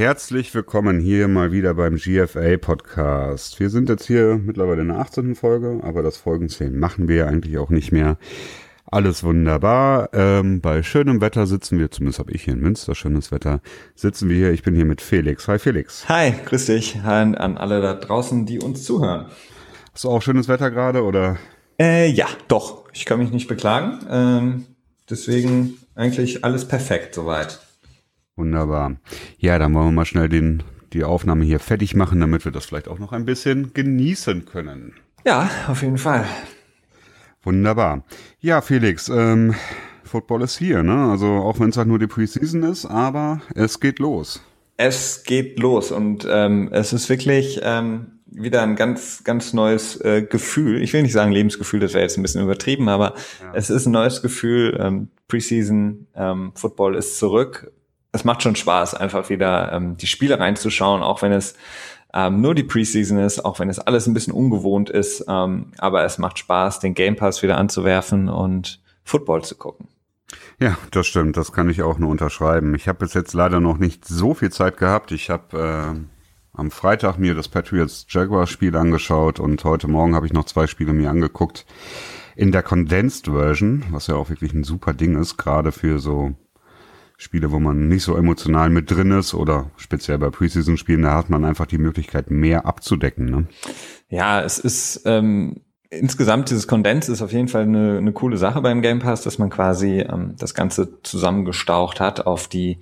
[0.00, 3.60] Herzlich willkommen hier mal wieder beim GFA Podcast.
[3.60, 5.34] Wir sind jetzt hier mittlerweile in der 18.
[5.34, 8.16] Folge, aber das Folgenzählen machen wir ja eigentlich auch nicht mehr.
[8.86, 10.08] Alles wunderbar.
[10.14, 13.60] Ähm, bei schönem Wetter sitzen wir, zumindest habe ich hier in Münster schönes Wetter,
[13.94, 14.52] sitzen wir hier.
[14.52, 15.46] Ich bin hier mit Felix.
[15.48, 16.08] Hi Felix.
[16.08, 19.26] Hi, grüß dich an, an alle da draußen, die uns zuhören.
[19.92, 21.36] Hast du auch schönes Wetter gerade oder?
[21.78, 22.88] Äh, ja, doch.
[22.94, 23.98] Ich kann mich nicht beklagen.
[24.08, 24.64] Ähm,
[25.10, 27.60] deswegen eigentlich alles perfekt soweit.
[28.40, 28.96] Wunderbar.
[29.36, 30.62] Ja, dann wollen wir mal schnell den,
[30.94, 34.94] die Aufnahme hier fertig machen, damit wir das vielleicht auch noch ein bisschen genießen können.
[35.26, 36.24] Ja, auf jeden Fall.
[37.42, 38.02] Wunderbar.
[38.40, 39.54] Ja, Felix, ähm,
[40.04, 41.10] Football ist hier, ne?
[41.10, 44.42] Also auch wenn es halt nur die Preseason ist, aber es geht los.
[44.78, 50.22] Es geht los und ähm, es ist wirklich ähm, wieder ein ganz, ganz neues äh,
[50.22, 50.80] Gefühl.
[50.80, 53.12] Ich will nicht sagen Lebensgefühl, das wäre jetzt ein bisschen übertrieben, aber
[53.42, 53.52] ja.
[53.52, 54.78] es ist ein neues Gefühl.
[54.80, 57.70] Ähm, Preseason ähm, Football ist zurück
[58.12, 61.54] es macht schon Spaß, einfach wieder ähm, die Spiele reinzuschauen, auch wenn es
[62.12, 65.24] ähm, nur die Preseason ist, auch wenn es alles ein bisschen ungewohnt ist.
[65.28, 69.88] Ähm, aber es macht Spaß, den Game Pass wieder anzuwerfen und Football zu gucken.
[70.58, 71.36] Ja, das stimmt.
[71.36, 72.74] Das kann ich auch nur unterschreiben.
[72.74, 75.12] Ich habe bis jetzt leider noch nicht so viel Zeit gehabt.
[75.12, 76.00] Ich habe äh,
[76.52, 80.66] am Freitag mir das Patriots Jaguars Spiel angeschaut und heute Morgen habe ich noch zwei
[80.66, 81.64] Spiele mir angeguckt
[82.36, 86.34] in der Condensed Version, was ja auch wirklich ein super Ding ist, gerade für so
[87.20, 91.28] Spiele, wo man nicht so emotional mit drin ist oder speziell bei Preseason-Spielen, da hat
[91.28, 93.26] man einfach die Möglichkeit, mehr abzudecken.
[93.26, 93.46] Ne?
[94.08, 98.62] Ja, es ist ähm, insgesamt dieses Kondens ist auf jeden Fall eine, eine coole Sache
[98.62, 102.78] beim Game Pass, dass man quasi ähm, das Ganze zusammengestaucht hat auf die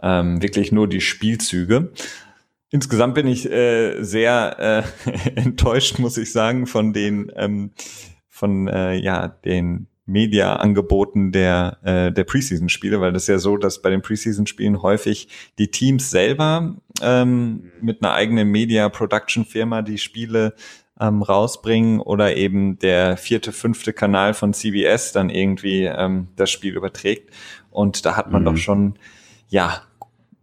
[0.00, 1.92] ähm, wirklich nur die Spielzüge.
[2.70, 7.72] Insgesamt bin ich äh, sehr äh, enttäuscht, muss ich sagen, von den ähm,
[8.30, 13.80] von äh, ja den Media-Angeboten der, äh, der Preseason-Spiele, weil das ist ja so, dass
[13.80, 15.28] bei den Preseason-Spielen häufig
[15.58, 20.54] die Teams selber ähm, mit einer eigenen Media-Production-Firma die Spiele
[21.00, 26.76] ähm, rausbringen oder eben der vierte, fünfte Kanal von CBS dann irgendwie ähm, das Spiel
[26.76, 27.32] überträgt.
[27.70, 28.46] Und da hat man mhm.
[28.46, 28.98] doch schon,
[29.48, 29.82] ja,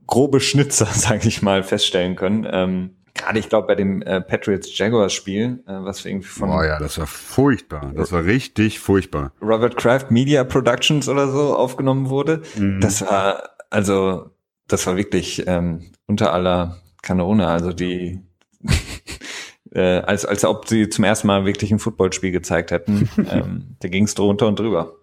[0.07, 2.47] grobe Schnitzer, sage ich mal, feststellen können.
[2.49, 6.49] Ähm, gerade ich glaube bei dem äh, Patriots Jaguars Spiel, äh, was wir irgendwie von
[6.49, 7.91] Oh ja, das war furchtbar.
[7.95, 9.33] Das war richtig furchtbar.
[9.41, 12.41] Robert Kraft Media Productions oder so aufgenommen wurde.
[12.57, 12.81] Mhm.
[12.81, 14.31] Das war also
[14.67, 18.19] das war wirklich ähm, unter aller Kanone, also die
[19.73, 23.09] äh, als als ob sie zum ersten Mal wirklich ein Footballspiel gezeigt hätten.
[23.29, 24.95] ähm, da ging es drunter und drüber.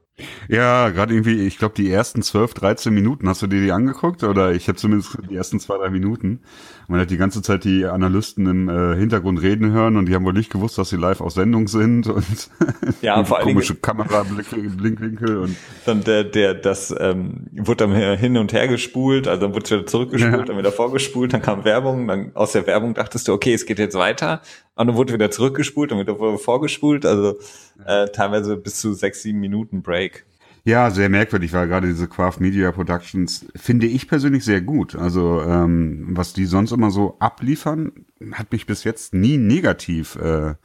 [0.49, 4.25] Ja, gerade irgendwie, ich glaube, die ersten 12, 13 Minuten, hast du dir die angeguckt?
[4.25, 6.41] Oder ich habe zumindest die ersten zwei, drei Minuten.
[6.91, 10.25] Man hat die ganze Zeit die Analysten im äh, Hintergrund reden hören und die haben
[10.25, 12.25] wohl nicht gewusst, dass sie live auf Sendung sind und
[13.03, 15.55] ja, vor komische Kamerablickwinkel und
[15.85, 19.71] dann der, der, das ähm, wurde dann hin und her gespult, also dann wurde es
[19.71, 20.45] wieder zurückgespult, ja.
[20.45, 23.79] dann wieder vorgespult, dann kam Werbung, dann aus der Werbung dachtest du, okay, es geht
[23.79, 24.41] jetzt weiter,
[24.75, 27.39] und dann wurde wieder zurückgespult, dann wieder vorgespult, also
[27.85, 30.25] äh, teilweise bis zu sechs, sieben Minuten Break.
[30.69, 34.95] Ja, sehr merkwürdig war gerade diese Craft Media Productions, finde ich persönlich sehr gut.
[34.97, 37.91] Also ähm, was die sonst immer so abliefern,
[38.33, 40.57] hat mich bis jetzt nie negativ, äh,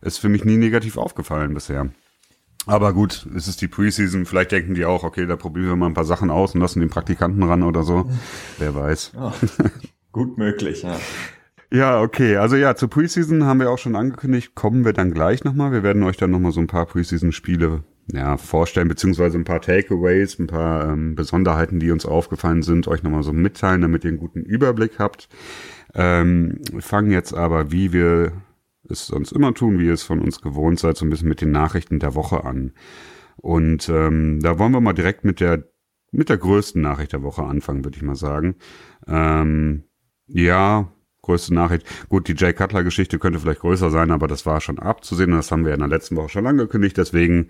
[0.00, 1.90] ist für mich nie negativ aufgefallen bisher.
[2.64, 5.88] Aber gut, es ist die Preseason, vielleicht denken die auch, okay, da probieren wir mal
[5.88, 8.10] ein paar Sachen aus und lassen den Praktikanten ran oder so.
[8.58, 9.12] Wer weiß.
[9.14, 9.32] Oh,
[10.10, 10.98] gut möglich, ja.
[11.74, 12.36] Ja, okay.
[12.36, 15.72] Also ja, zur Preseason haben wir auch schon angekündigt, kommen wir dann gleich nochmal.
[15.72, 20.38] Wir werden euch dann nochmal so ein paar Preseason-Spiele ja, vorstellen, beziehungsweise ein paar Takeaways,
[20.38, 24.18] ein paar ähm, Besonderheiten, die uns aufgefallen sind, euch nochmal so mitteilen, damit ihr einen
[24.18, 25.28] guten Überblick habt.
[25.94, 28.30] Ähm, fangen jetzt aber, wie wir
[28.88, 31.40] es sonst immer tun, wie ihr es von uns gewohnt seid, so ein bisschen mit
[31.40, 32.70] den Nachrichten der Woche an.
[33.36, 35.64] Und ähm, da wollen wir mal direkt mit der
[36.12, 38.54] mit der größten Nachricht der Woche anfangen, würde ich mal sagen.
[39.08, 39.82] Ähm,
[40.28, 40.93] ja,
[41.24, 41.86] größte Nachricht.
[42.08, 45.50] Gut, die Jay Cutler-Geschichte könnte vielleicht größer sein, aber das war schon abzusehen und das
[45.50, 46.96] haben wir in der letzten Woche schon angekündigt.
[46.96, 47.48] Deswegen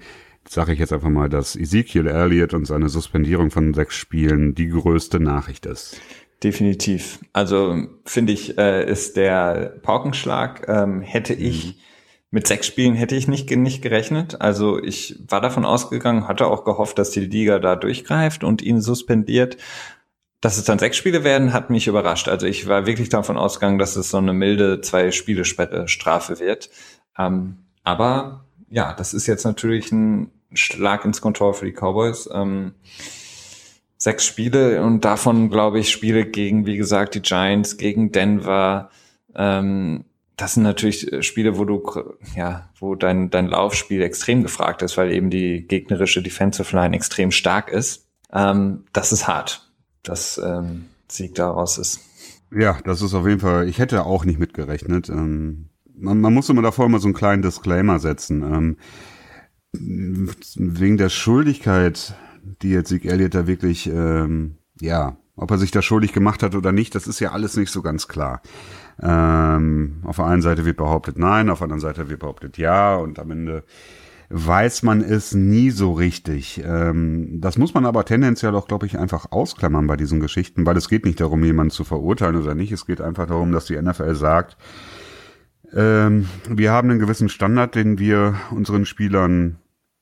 [0.48, 4.68] sage ich jetzt einfach mal, dass Ezekiel Elliott und seine Suspendierung von sechs Spielen die
[4.68, 6.00] größte Nachricht ist.
[6.42, 7.20] Definitiv.
[7.32, 11.72] Also finde ich, äh, ist der Paukenschlag, ähm, hätte ich mhm.
[12.30, 14.40] mit sechs Spielen hätte ich nicht, nicht gerechnet.
[14.42, 18.82] Also ich war davon ausgegangen, hatte auch gehofft, dass die Liga da durchgreift und ihn
[18.82, 19.56] suspendiert.
[20.44, 22.28] Dass es dann sechs Spiele werden, hat mich überrascht.
[22.28, 26.68] Also ich war wirklich davon ausgegangen, dass es so eine milde zwei Spiele Strafe wird.
[27.16, 32.28] Ähm, aber ja, das ist jetzt natürlich ein Schlag ins Kontor für die Cowboys.
[32.30, 32.74] Ähm,
[33.96, 38.90] sechs Spiele und davon, glaube ich, Spiele gegen, wie gesagt, die Giants, gegen Denver.
[39.34, 40.04] Ähm,
[40.36, 41.82] das sind natürlich Spiele, wo du,
[42.36, 47.30] ja, wo dein, dein Laufspiel extrem gefragt ist, weil eben die gegnerische Defensive Line extrem
[47.30, 48.10] stark ist.
[48.30, 49.63] Ähm, das ist hart.
[50.04, 52.00] Das ähm, Sieg daraus ist.
[52.50, 55.08] Ja, das ist auf jeden Fall, ich hätte auch nicht mitgerechnet.
[55.08, 58.42] Ähm, man, man muss immer davor immer so einen kleinen Disclaimer setzen.
[58.42, 58.76] Ähm,
[59.72, 62.14] wegen der Schuldigkeit,
[62.62, 66.54] die jetzt Sieg Elliott da wirklich, ähm, ja, ob er sich da schuldig gemacht hat
[66.54, 68.40] oder nicht, das ist ja alles nicht so ganz klar.
[69.02, 72.94] Ähm, auf der einen Seite wird behauptet nein, auf der anderen Seite wird behauptet ja
[72.94, 73.64] und am Ende
[74.30, 76.62] weiß man es nie so richtig.
[76.64, 80.76] Ähm, das muss man aber tendenziell auch, glaube ich, einfach ausklammern bei diesen Geschichten, weil
[80.76, 82.72] es geht nicht darum, jemanden zu verurteilen oder nicht.
[82.72, 84.56] Es geht einfach darum, dass die NFL sagt,
[85.72, 89.58] ähm, wir haben einen gewissen Standard, den wir unseren Spielern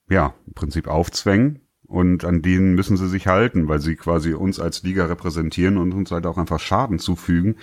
[0.09, 4.61] ja im Prinzip aufzwängen und an denen müssen sie sich halten, weil sie quasi uns
[4.61, 7.57] als Liga repräsentieren und uns halt auch einfach Schaden zufügen,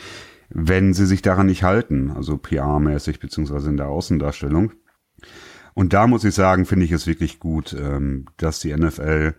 [0.50, 4.72] wenn sie sich daran nicht halten, also PR-mäßig beziehungsweise in der Außendarstellung.
[5.80, 9.34] Und da muss ich sagen, finde ich es wirklich gut, ähm, dass die NFL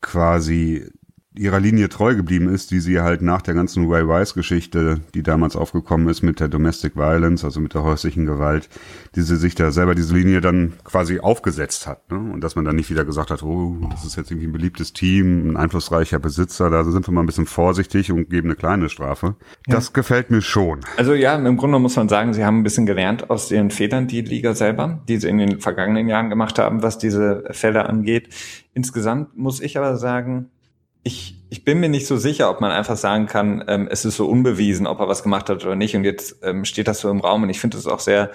[0.00, 0.90] quasi
[1.36, 5.56] ihrer Linie treu geblieben ist, die sie halt nach der ganzen Ray Rice-Geschichte, die damals
[5.56, 8.68] aufgekommen ist mit der Domestic Violence, also mit der häuslichen Gewalt,
[9.16, 12.08] die sie sich da selber diese Linie dann quasi aufgesetzt hat.
[12.12, 12.18] Ne?
[12.32, 14.92] Und dass man dann nicht wieder gesagt hat, oh, das ist jetzt irgendwie ein beliebtes
[14.92, 18.88] Team, ein einflussreicher Besitzer, da sind wir mal ein bisschen vorsichtig und geben eine kleine
[18.88, 19.34] Strafe.
[19.66, 19.74] Ja.
[19.74, 20.80] Das gefällt mir schon.
[20.96, 24.06] Also ja, im Grunde muss man sagen, sie haben ein bisschen gelernt aus den Fehlern,
[24.06, 28.28] die Liga selber, die sie in den vergangenen Jahren gemacht haben, was diese Fälle angeht.
[28.72, 30.50] Insgesamt muss ich aber sagen,
[31.04, 34.16] ich, ich bin mir nicht so sicher, ob man einfach sagen kann, ähm, es ist
[34.16, 35.94] so unbewiesen, ob er was gemacht hat oder nicht.
[35.94, 37.42] Und jetzt ähm, steht das so im Raum.
[37.44, 38.30] Und ich finde es auch sehr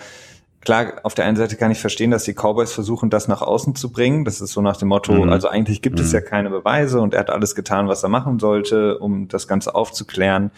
[0.62, 0.94] klar.
[1.04, 3.92] Auf der einen Seite kann ich verstehen, dass die Cowboys versuchen, das nach außen zu
[3.92, 4.24] bringen.
[4.24, 5.30] Das ist so nach dem Motto, mhm.
[5.30, 6.06] also eigentlich gibt mhm.
[6.06, 9.48] es ja keine Beweise und er hat alles getan, was er machen sollte, um das
[9.48, 10.52] Ganze aufzuklären.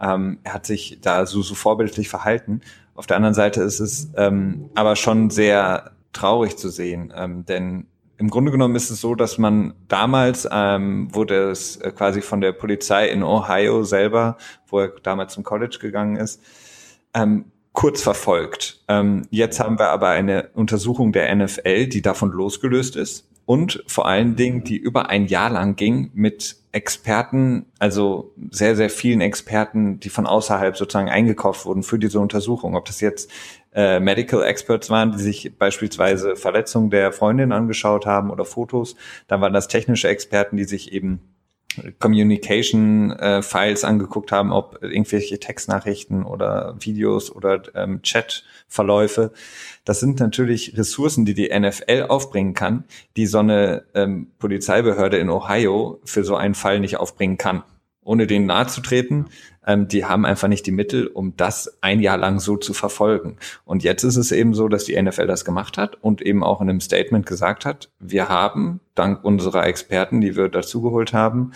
[0.00, 2.60] Ähm, er hat sich da so, so vorbildlich verhalten.
[2.94, 7.86] Auf der anderen Seite ist es ähm, aber schon sehr traurig zu sehen, ähm, denn
[8.22, 12.40] im Grunde genommen ist es so, dass man damals ähm, wurde es äh, quasi von
[12.40, 14.36] der Polizei in Ohio selber,
[14.68, 16.40] wo er damals zum College gegangen ist,
[17.14, 18.84] ähm, kurz verfolgt.
[18.86, 24.06] Ähm, jetzt haben wir aber eine Untersuchung der NFL, die davon losgelöst ist und vor
[24.06, 29.98] allen Dingen, die über ein Jahr lang ging mit Experten, also sehr, sehr vielen Experten,
[29.98, 32.76] die von außerhalb sozusagen eingekauft wurden für diese Untersuchung.
[32.76, 33.30] Ob das jetzt
[33.74, 38.96] äh, Medical Experts waren, die sich beispielsweise Verletzungen der Freundin angeschaut haben oder Fotos.
[39.28, 41.20] Dann waren das technische Experten, die sich eben
[41.98, 49.32] Communication äh, Files angeguckt haben, ob irgendwelche Textnachrichten oder Videos oder ähm, Chatverläufe.
[49.84, 52.84] Das sind natürlich Ressourcen, die die NFL aufbringen kann,
[53.16, 57.62] die so eine ähm, Polizeibehörde in Ohio für so einen Fall nicht aufbringen kann
[58.04, 59.26] ohne denen nahe zu treten,
[59.66, 63.36] ähm, die haben einfach nicht die Mittel, um das ein Jahr lang so zu verfolgen.
[63.64, 66.60] Und jetzt ist es eben so, dass die NFL das gemacht hat und eben auch
[66.60, 71.52] in einem Statement gesagt hat, wir haben, dank unserer Experten, die wir dazugeholt haben,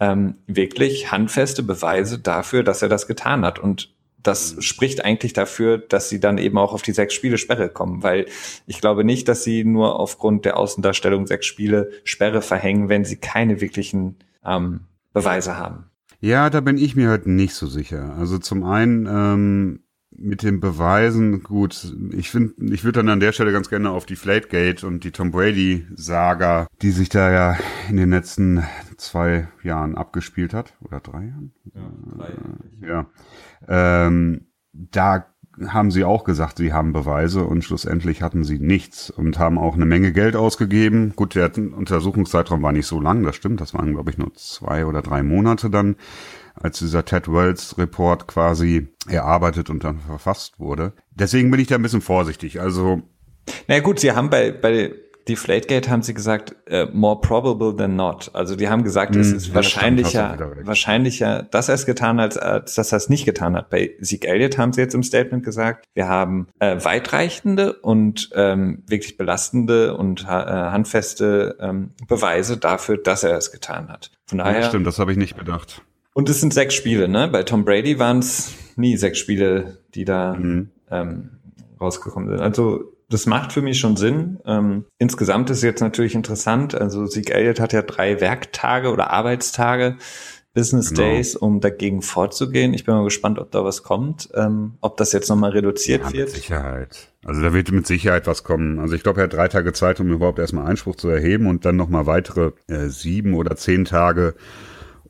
[0.00, 3.58] ähm, wirklich handfeste Beweise dafür, dass er das getan hat.
[3.58, 7.68] Und das spricht eigentlich dafür, dass sie dann eben auch auf die sechs Spiele Sperre
[7.68, 8.26] kommen, weil
[8.66, 13.16] ich glaube nicht, dass sie nur aufgrund der Außendarstellung sechs Spiele Sperre verhängen, wenn sie
[13.16, 14.80] keine wirklichen ähm,
[15.14, 15.86] Beweise haben.
[16.20, 18.14] Ja, da bin ich mir halt nicht so sicher.
[18.18, 19.80] Also zum einen ähm,
[20.16, 24.06] mit den Beweisen, gut, ich finde, ich würde dann an der Stelle ganz gerne auf
[24.06, 27.58] die Flategate und die Tom Brady-Saga, die sich da ja
[27.88, 28.62] in den letzten
[28.96, 31.52] zwei Jahren abgespielt hat, oder drei Jahren?
[31.74, 32.28] Ja, drei.
[32.28, 33.06] Äh, ja.
[34.06, 35.33] Ähm, da
[35.68, 39.74] haben sie auch gesagt, sie haben Beweise und schlussendlich hatten sie nichts und haben auch
[39.74, 41.12] eine Menge Geld ausgegeben.
[41.14, 44.86] Gut, der Untersuchungszeitraum war nicht so lang, das stimmt, das waren, glaube ich, nur zwei
[44.86, 45.96] oder drei Monate dann,
[46.54, 50.92] als dieser Ted Wells Report quasi erarbeitet und dann verfasst wurde.
[51.12, 52.60] Deswegen bin ich da ein bisschen vorsichtig.
[52.60, 53.02] Also.
[53.68, 54.92] Na gut, sie haben bei, bei
[55.28, 58.30] Deflategate haben sie gesagt, uh, more probable than not.
[58.34, 62.40] Also die haben gesagt, mm, es hm, ist wahrscheinlicher, wahrscheinlicher, dass er es getan hat,
[62.40, 63.70] als dass er es nicht getan hat.
[63.70, 68.82] Bei Zeke Elliott haben sie jetzt im Statement gesagt, wir haben äh, weitreichende und ähm,
[68.86, 74.10] wirklich belastende und äh, handfeste ähm, Beweise dafür, dass er es getan hat.
[74.26, 74.60] Von daher.
[74.60, 75.82] Ja, stimmt, das habe ich nicht bedacht.
[76.12, 77.28] Und es sind sechs Spiele, ne?
[77.28, 80.70] Bei Tom Brady waren es nie sechs Spiele, die da mhm.
[80.90, 81.30] ähm,
[81.80, 82.40] rausgekommen sind.
[82.40, 84.38] Also das macht für mich schon Sinn.
[84.46, 86.74] Ähm, insgesamt ist jetzt natürlich interessant.
[86.74, 89.96] Also Sieg Elliott hat ja drei Werktage oder Arbeitstage,
[90.54, 91.02] Business genau.
[91.02, 92.74] Days, um dagegen vorzugehen.
[92.74, 96.12] Ich bin mal gespannt, ob da was kommt, ähm, ob das jetzt nochmal reduziert ja,
[96.12, 96.28] wird.
[96.28, 97.12] Mit Sicherheit.
[97.24, 98.78] Also da wird mit Sicherheit was kommen.
[98.78, 101.64] Also ich glaube, er hat drei Tage Zeit, um überhaupt erstmal Einspruch zu erheben und
[101.64, 104.34] dann nochmal weitere äh, sieben oder zehn Tage,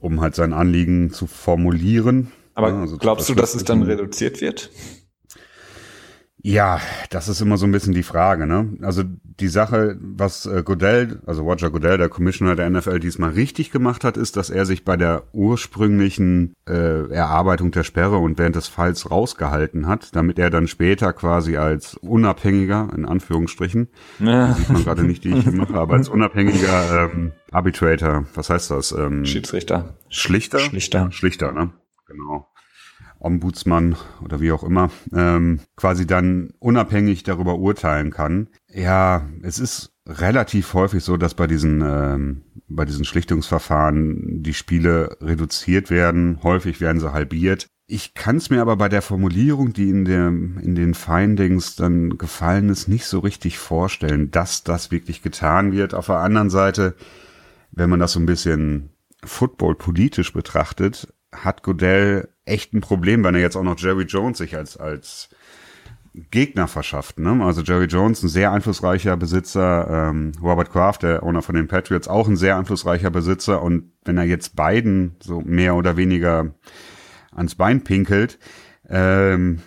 [0.01, 2.33] um halt sein Anliegen zu formulieren.
[2.55, 4.71] Aber ja, also glaubst du, dass es dann reduziert wird?
[6.47, 8.77] Ja, das ist immer so ein bisschen die Frage, ne?
[8.83, 9.03] Also
[9.41, 14.05] die Sache, was äh, Goodell, also Roger Goodell, der Commissioner der NFL, diesmal richtig gemacht
[14.05, 18.69] hat, ist, dass er sich bei der ursprünglichen äh, Erarbeitung der Sperre und während des
[18.69, 24.53] Falls rausgehalten hat, damit er dann später quasi als unabhängiger, in Anführungsstrichen, ja.
[24.59, 28.93] sieht man gerade nicht, die ich mache, aber als unabhängiger ähm, Arbitrator, was heißt das?
[28.93, 29.97] Ähm, Schiedsrichter.
[30.11, 30.59] Schlichter?
[30.59, 31.11] Schlichter.
[31.11, 31.73] Schlichter, ne?
[32.07, 32.47] Genau.
[33.25, 38.49] Ombudsmann oder wie auch immer, ähm, quasi dann unabhängig darüber urteilen kann.
[38.73, 45.17] Ja, es ist relativ häufig so, dass bei diesen, ähm, bei diesen Schlichtungsverfahren die Spiele
[45.21, 46.41] reduziert werden.
[46.43, 47.69] Häufig werden sie halbiert.
[47.87, 52.17] Ich kann es mir aber bei der Formulierung, die in, der, in den Findings dann
[52.17, 55.93] gefallen ist, nicht so richtig vorstellen, dass das wirklich getan wird.
[55.95, 56.95] Auf der anderen Seite,
[57.73, 58.91] wenn man das so ein bisschen
[59.23, 64.39] Football politisch betrachtet, hat Godell echt ein Problem, wenn er jetzt auch noch Jerry Jones
[64.39, 65.29] sich als, als
[66.31, 67.19] Gegner verschafft.
[67.19, 67.45] Ne?
[67.45, 72.07] Also Jerry Jones, ein sehr einflussreicher Besitzer, ähm, Robert Kraft, der Owner von den Patriots,
[72.07, 73.63] auch ein sehr einflussreicher Besitzer.
[73.63, 76.55] Und wenn er jetzt beiden so mehr oder weniger
[77.35, 78.39] ans Bein pinkelt,
[78.89, 79.61] ähm,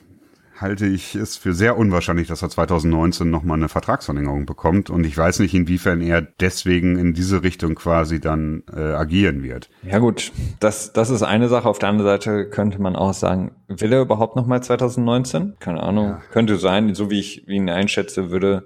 [0.61, 4.89] halte ich es für sehr unwahrscheinlich, dass er 2019 nochmal eine Vertragsverlängerung bekommt.
[4.89, 9.69] Und ich weiß nicht, inwiefern er deswegen in diese Richtung quasi dann äh, agieren wird.
[9.83, 11.67] Ja gut, das, das ist eine Sache.
[11.67, 15.55] Auf der anderen Seite könnte man auch sagen, will er überhaupt nochmal 2019?
[15.59, 16.21] Keine Ahnung, ja.
[16.31, 16.93] könnte sein.
[16.95, 18.65] So wie ich ihn einschätze, würde,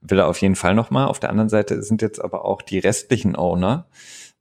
[0.00, 1.06] will er auf jeden Fall nochmal.
[1.06, 3.86] Auf der anderen Seite sind jetzt aber auch die restlichen Owner,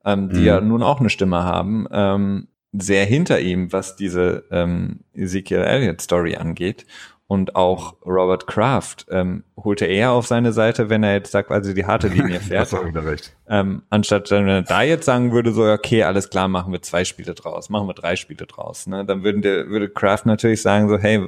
[0.04, 0.46] ähm, die mhm.
[0.46, 2.48] ja nun auch eine Stimme haben, ähm,
[2.78, 6.86] sehr hinter ihm, was diese ähm, Ezekiel Elliott Story angeht.
[7.28, 11.74] Und auch Robert Kraft ähm, holte er auf seine Seite, wenn er jetzt sagt, also
[11.74, 12.72] die harte Linie fährt.
[12.72, 13.36] das wieder recht.
[13.50, 17.04] Ähm, anstatt wenn er da jetzt sagen würde, so, okay, alles klar, machen wir zwei
[17.04, 18.86] Spiele draus, machen wir drei Spiele draus.
[18.86, 19.06] Ne?
[19.06, 21.28] Dann würden der, würde Kraft natürlich sagen, so, hey,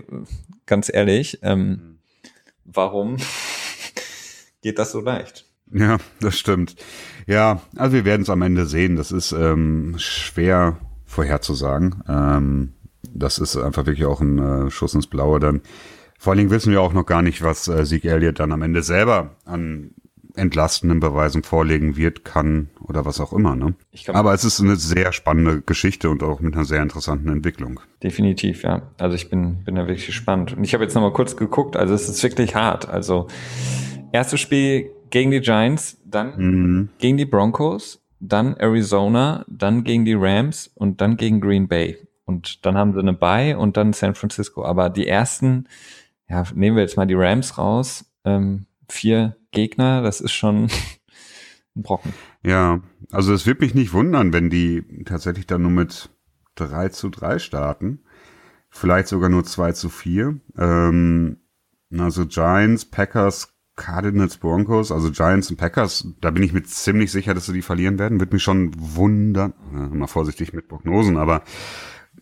[0.67, 1.97] ganz ehrlich, ähm,
[2.63, 3.17] warum
[4.61, 5.45] geht das so leicht?
[5.73, 6.75] Ja, das stimmt.
[7.25, 8.95] Ja, also wir werden es am Ende sehen.
[8.95, 12.03] Das ist ähm, schwer vorherzusagen.
[12.07, 12.73] Ähm,
[13.13, 14.37] das ist einfach wirklich auch ein
[14.67, 15.61] äh, Schuss ins Blaue dann.
[16.19, 18.61] Vor allen Dingen wissen wir auch noch gar nicht, was äh, Sieg Elliott dann am
[18.61, 19.91] Ende selber an
[20.37, 23.55] entlastenden Beweisen vorlegen wird, kann oder was auch immer.
[23.55, 23.73] Ne?
[24.09, 27.79] Aber es ist eine sehr spannende Geschichte und auch mit einer sehr interessanten Entwicklung.
[28.03, 28.83] Definitiv, ja.
[28.99, 30.55] Also ich bin, bin da wirklich gespannt.
[30.55, 32.87] Und ich habe jetzt nochmal kurz geguckt, also es ist wirklich hart.
[32.87, 33.27] Also
[34.11, 36.89] erstes Spiel gegen die Giants, dann mhm.
[36.99, 41.97] gegen die Broncos, dann Arizona, dann gegen die Rams und dann gegen Green Bay.
[42.25, 44.65] Und dann haben sie eine Bye und dann San Francisco.
[44.65, 45.67] Aber die ersten,
[46.29, 50.63] ja, nehmen wir jetzt mal die Rams raus, ähm, vier Gegner, das ist schon
[51.75, 52.13] ein Brocken.
[52.43, 52.81] Ja,
[53.11, 56.09] also es wird mich nicht wundern, wenn die tatsächlich dann nur mit
[56.55, 58.03] 3 zu 3 starten.
[58.69, 60.39] Vielleicht sogar nur 2 zu 4.
[60.57, 61.37] Ähm,
[61.97, 67.33] also Giants, Packers, Cardinals, Broncos, also Giants und Packers, da bin ich mir ziemlich sicher,
[67.33, 68.19] dass sie die verlieren werden.
[68.19, 71.43] Wird mich schon wundern, mal vorsichtig mit Prognosen, aber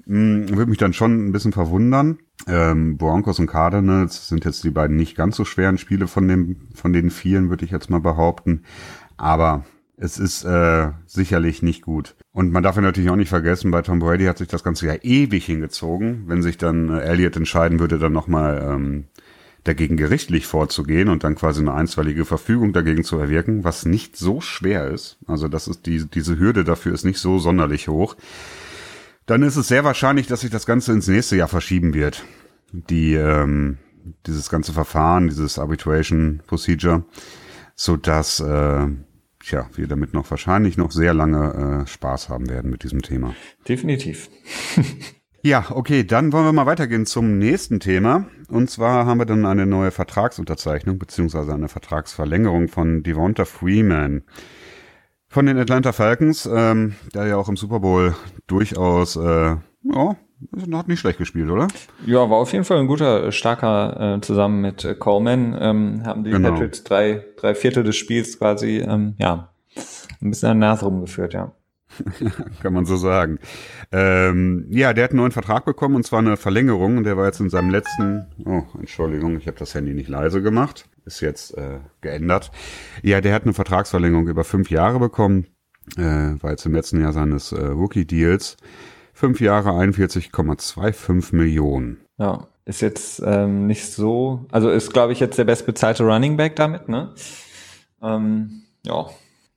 [0.06, 2.20] hm, würde mich dann schon ein bisschen verwundern.
[2.48, 6.68] Ähm, Broncos und Cardinals sind jetzt die beiden nicht ganz so schweren Spiele von dem,
[6.76, 8.64] von den vielen, würde ich jetzt mal behaupten.
[9.18, 9.66] Aber
[9.98, 12.16] es ist äh, sicherlich nicht gut.
[12.34, 14.88] Und man darf ja natürlich auch nicht vergessen, bei Tom Brady hat sich das Ganze
[14.88, 16.26] ja ewig hingezogen.
[16.28, 19.06] Wenn sich dann äh, Elliott entscheiden würde, dann nochmal ähm,
[19.66, 24.40] dagegen gerichtlich vorzugehen und dann quasi eine einstweilige Verfügung dagegen zu erwirken, was nicht so
[24.40, 25.18] schwer ist.
[25.28, 28.16] Also das ist die, diese Hürde dafür ist nicht so sonderlich hoch.
[29.26, 32.24] Dann ist es sehr wahrscheinlich, dass sich das Ganze ins nächste Jahr verschieben wird.
[32.72, 33.80] Die, ähm,
[34.28, 37.04] dieses ganze Verfahren, dieses Arbitration Procedure,
[37.76, 38.88] so dass äh,
[39.44, 43.34] tja, wir damit noch wahrscheinlich noch sehr lange äh, Spaß haben werden mit diesem Thema.
[43.68, 44.30] Definitiv.
[45.46, 48.26] Ja, okay, dann wollen wir mal weitergehen zum nächsten Thema.
[48.50, 54.24] Und zwar haben wir dann eine neue Vertragsunterzeichnung beziehungsweise eine Vertragsverlängerung von Devonta Freeman
[55.28, 58.16] von den Atlanta Falcons, ähm, der ja auch im Super Bowl
[58.48, 60.16] durchaus, äh, ja,
[60.74, 61.68] hat nicht schlecht gespielt, oder?
[62.08, 66.24] Ja, war auf jeden Fall ein guter, starker, äh, zusammen mit äh, Coleman, ähm, haben
[66.24, 66.54] die genau.
[66.54, 69.52] Patriots drei, drei Viertel des Spiels quasi, ähm, ja,
[70.24, 71.52] ein bisschen an der Nase rumgeführt, ja.
[72.62, 73.40] Kann man so sagen.
[73.92, 77.04] Ähm, ja, der hat einen neuen Vertrag bekommen und zwar eine Verlängerung.
[77.04, 78.28] Der war jetzt in seinem letzten.
[78.46, 80.86] Oh, Entschuldigung, ich habe das Handy nicht leise gemacht.
[81.06, 82.52] Ist jetzt äh, geändert.
[83.04, 85.48] Ja, der hat eine Vertragsverlängerung über fünf Jahre bekommen.
[85.98, 86.02] Äh,
[86.42, 88.58] war jetzt im letzten Jahr seines äh, Rookie-Deals.
[89.14, 92.02] Fünf Jahre, 41,25 Millionen.
[92.18, 94.46] Ja, ist jetzt ähm, nicht so.
[94.52, 97.14] Also ist, glaube ich, jetzt der bestbezahlte Running Back damit, ne?
[98.02, 99.08] Ähm, ja,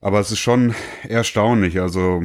[0.00, 0.74] aber es ist schon
[1.06, 1.80] erstaunlich.
[1.80, 2.24] Also,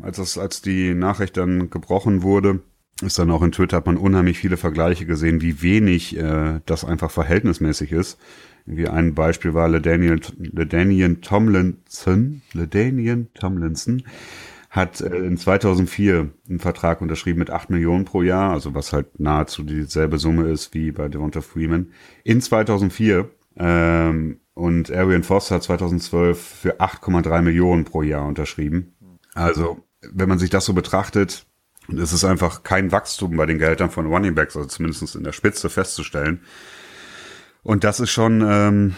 [0.00, 2.60] als das, als die Nachricht dann gebrochen wurde,
[3.02, 6.84] ist dann auch in Twitter, hat man unheimlich viele Vergleiche gesehen, wie wenig äh, das
[6.84, 8.18] einfach verhältnismäßig ist.
[8.66, 14.02] Irgendwie ein Beispiel war LeDaniel, LeDaniel Tomlinson, LeDaniel Tomlinson
[14.70, 19.18] hat äh, in 2004 einen Vertrag unterschrieben mit 8 Millionen pro Jahr, also was halt
[19.18, 21.90] nahezu dieselbe Summe ist wie bei Devonta Freeman.
[22.22, 24.39] In 2004 ähm,
[24.70, 28.94] und Arian Foster hat 2012 für 8,3 Millionen pro Jahr unterschrieben.
[29.34, 31.44] Also, wenn man sich das so betrachtet,
[31.88, 35.32] ist es einfach kein Wachstum bei den Geldern von Running Backs, also zumindest in der
[35.32, 36.42] Spitze festzustellen.
[37.64, 38.94] Und das ist schon, ähm,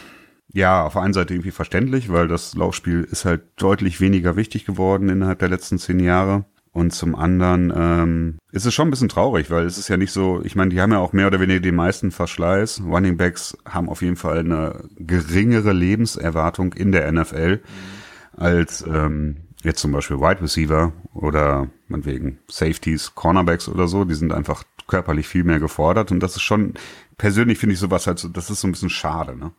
[0.52, 4.66] ja, auf der einen Seite irgendwie verständlich, weil das Laufspiel ist halt deutlich weniger wichtig
[4.66, 6.44] geworden innerhalb der letzten zehn Jahre.
[6.72, 10.10] Und zum anderen ähm, ist es schon ein bisschen traurig, weil es ist ja nicht
[10.10, 12.82] so, ich meine, die haben ja auch mehr oder weniger den meisten Verschleiß.
[12.86, 17.60] Running Backs haben auf jeden Fall eine geringere Lebenserwartung in der NFL
[18.34, 24.04] als ähm, jetzt zum Beispiel Wide Receiver oder meinetwegen Safeties, Cornerbacks oder so.
[24.06, 26.74] Die sind einfach körperlich viel mehr gefordert und das ist schon,
[27.18, 29.52] persönlich finde ich sowas halt so, das ist so ein bisschen schade, ne?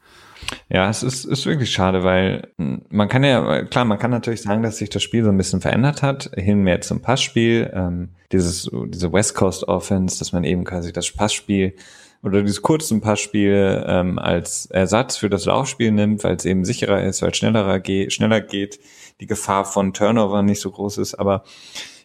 [0.70, 4.42] Ja, es ist, ist wirklich schade, weil hm, man kann ja, klar, man kann natürlich
[4.42, 8.10] sagen, dass sich das Spiel so ein bisschen verändert hat, hin mehr zum Passspiel, ähm,
[8.32, 11.76] dieses, diese West Coast Offense, dass man eben quasi das Passspiel
[12.24, 17.04] oder dieses kurzen Passspiel ähm, als Ersatz für das Laufspiel nimmt, weil es eben sicherer
[17.04, 18.80] ist, weil es schneller, geht, schneller geht,
[19.20, 21.44] die Gefahr von Turnover nicht so groß ist, aber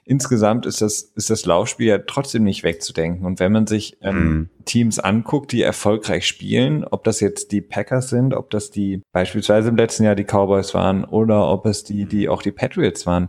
[0.09, 3.27] insgesamt ist das, ist das Laufspiel ja trotzdem nicht wegzudenken.
[3.27, 4.49] Und wenn man sich ähm, mhm.
[4.65, 9.69] Teams anguckt, die erfolgreich spielen, ob das jetzt die Packers sind, ob das die beispielsweise
[9.69, 13.29] im letzten Jahr die Cowboys waren oder ob es die, die auch die Patriots waren,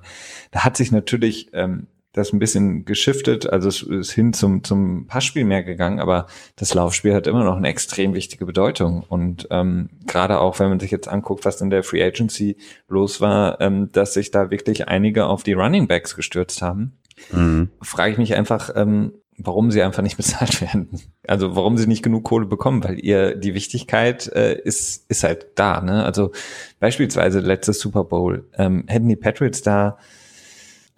[0.51, 5.05] da hat sich natürlich ähm, das ein bisschen geschiftet, also es ist hin zum, zum
[5.05, 6.25] Passspiel mehr gegangen, aber
[6.55, 9.03] das Laufspiel hat immer noch eine extrem wichtige Bedeutung.
[9.07, 13.21] Und ähm, gerade auch, wenn man sich jetzt anguckt, was in der Free Agency los
[13.21, 16.97] war, ähm, dass sich da wirklich einige auf die Running Backs gestürzt haben,
[17.31, 17.69] mhm.
[17.81, 20.89] frage ich mich einfach, ähm, warum sie einfach nicht bezahlt werden.
[21.27, 25.47] Also warum sie nicht genug Kohle bekommen, weil ihr die Wichtigkeit äh, ist, ist halt
[25.55, 25.81] da.
[25.81, 26.03] Ne?
[26.03, 26.31] Also
[26.79, 29.99] beispielsweise letztes Super Bowl, ähm, hätten die Patriots da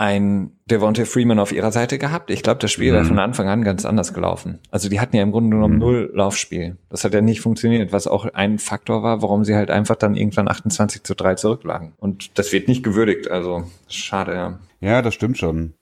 [0.02, 2.32] ein Devontae Freeman auf ihrer Seite gehabt.
[2.32, 2.96] Ich glaube, das Spiel mhm.
[2.96, 4.58] wäre von Anfang an ganz anders gelaufen.
[4.72, 5.80] Also die hatten ja im Grunde genommen mhm.
[5.80, 6.78] null Laufspiel.
[6.90, 10.16] Das hat ja nicht funktioniert, was auch ein Faktor war, warum sie halt einfach dann
[10.16, 11.94] irgendwann 28 zu 3 zurücklagen.
[11.98, 13.30] Und das wird nicht gewürdigt.
[13.30, 14.60] Also schade, ja.
[14.80, 15.76] Ja, das stimmt schon.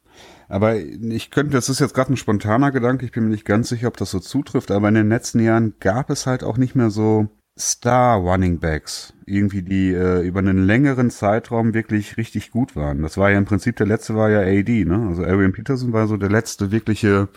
[0.49, 3.69] Aber ich könnte, das ist jetzt gerade ein spontaner Gedanke, ich bin mir nicht ganz
[3.69, 6.75] sicher, ob das so zutrifft, aber in den letzten Jahren gab es halt auch nicht
[6.75, 12.75] mehr so Star Running Backs, irgendwie die äh, über einen längeren Zeitraum wirklich richtig gut
[12.75, 13.01] waren.
[13.01, 15.07] Das war ja im Prinzip der letzte war ja AD, ne?
[15.09, 17.27] Also Arian Peterson war so der letzte wirkliche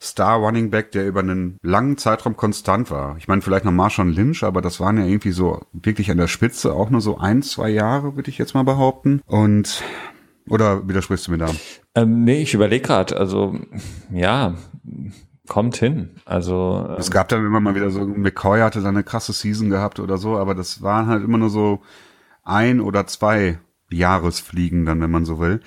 [0.00, 3.16] Star Running Back, der über einen langen Zeitraum konstant war.
[3.16, 6.28] Ich meine vielleicht noch Marshawn Lynch, aber das waren ja irgendwie so wirklich an der
[6.28, 9.22] Spitze auch nur so ein, zwei Jahre, würde ich jetzt mal behaupten.
[9.26, 9.82] Und
[10.48, 11.50] oder widersprichst du mir da?
[11.94, 13.16] Ähm, nee, ich überlege gerade.
[13.16, 13.58] Also
[14.12, 14.54] ja,
[15.48, 16.16] kommt hin.
[16.24, 20.00] Also es gab dann immer mal wieder so McCoy hatte dann eine krasse Season gehabt
[20.00, 21.82] oder so, aber das waren halt immer nur so
[22.42, 23.58] ein oder zwei
[23.90, 25.60] Jahresfliegen dann, wenn man so will.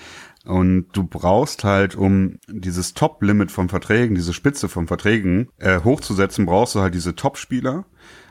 [0.46, 6.46] Und du brauchst halt, um dieses Top-Limit von Verträgen, diese Spitze von Verträgen äh, hochzusetzen,
[6.46, 7.86] brauchst du halt diese Top-Spieler.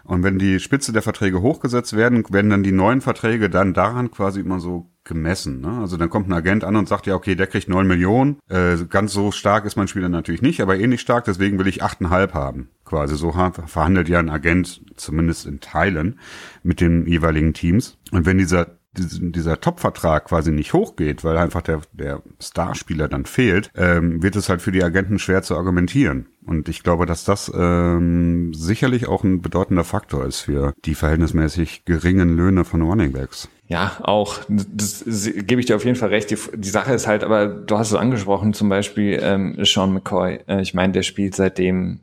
[0.07, 4.11] Und wenn die Spitze der Verträge hochgesetzt werden, werden dann die neuen Verträge dann daran
[4.11, 5.61] quasi immer so gemessen.
[5.61, 5.79] Ne?
[5.81, 8.39] Also dann kommt ein Agent an und sagt ja, okay, der kriegt neun Millionen.
[8.49, 11.83] Äh, ganz so stark ist mein Spieler natürlich nicht, aber ähnlich stark, deswegen will ich
[11.83, 12.69] achteinhalb haben.
[12.85, 16.21] Quasi so verhandelt ja ein Agent, zumindest in Teilen,
[16.63, 17.99] mit den jeweiligen Teams.
[18.13, 23.71] Und wenn dieser dieser Top-Vertrag quasi nicht hochgeht, weil einfach der, der Starspieler dann fehlt,
[23.75, 26.27] ähm, wird es halt für die Agenten schwer zu argumentieren.
[26.47, 31.85] Und ich glaube, dass das ähm, sicherlich auch ein bedeutender Faktor ist für die verhältnismäßig
[31.85, 33.49] geringen Löhne von Running Backs.
[33.67, 34.39] Ja, auch.
[34.49, 36.31] Das, gebe ich dir auf jeden Fall recht.
[36.31, 40.39] Die, die, Sache ist halt, aber du hast es angesprochen, zum Beispiel ähm, Sean McCoy.
[40.47, 42.01] Äh, ich meine, der spielt seitdem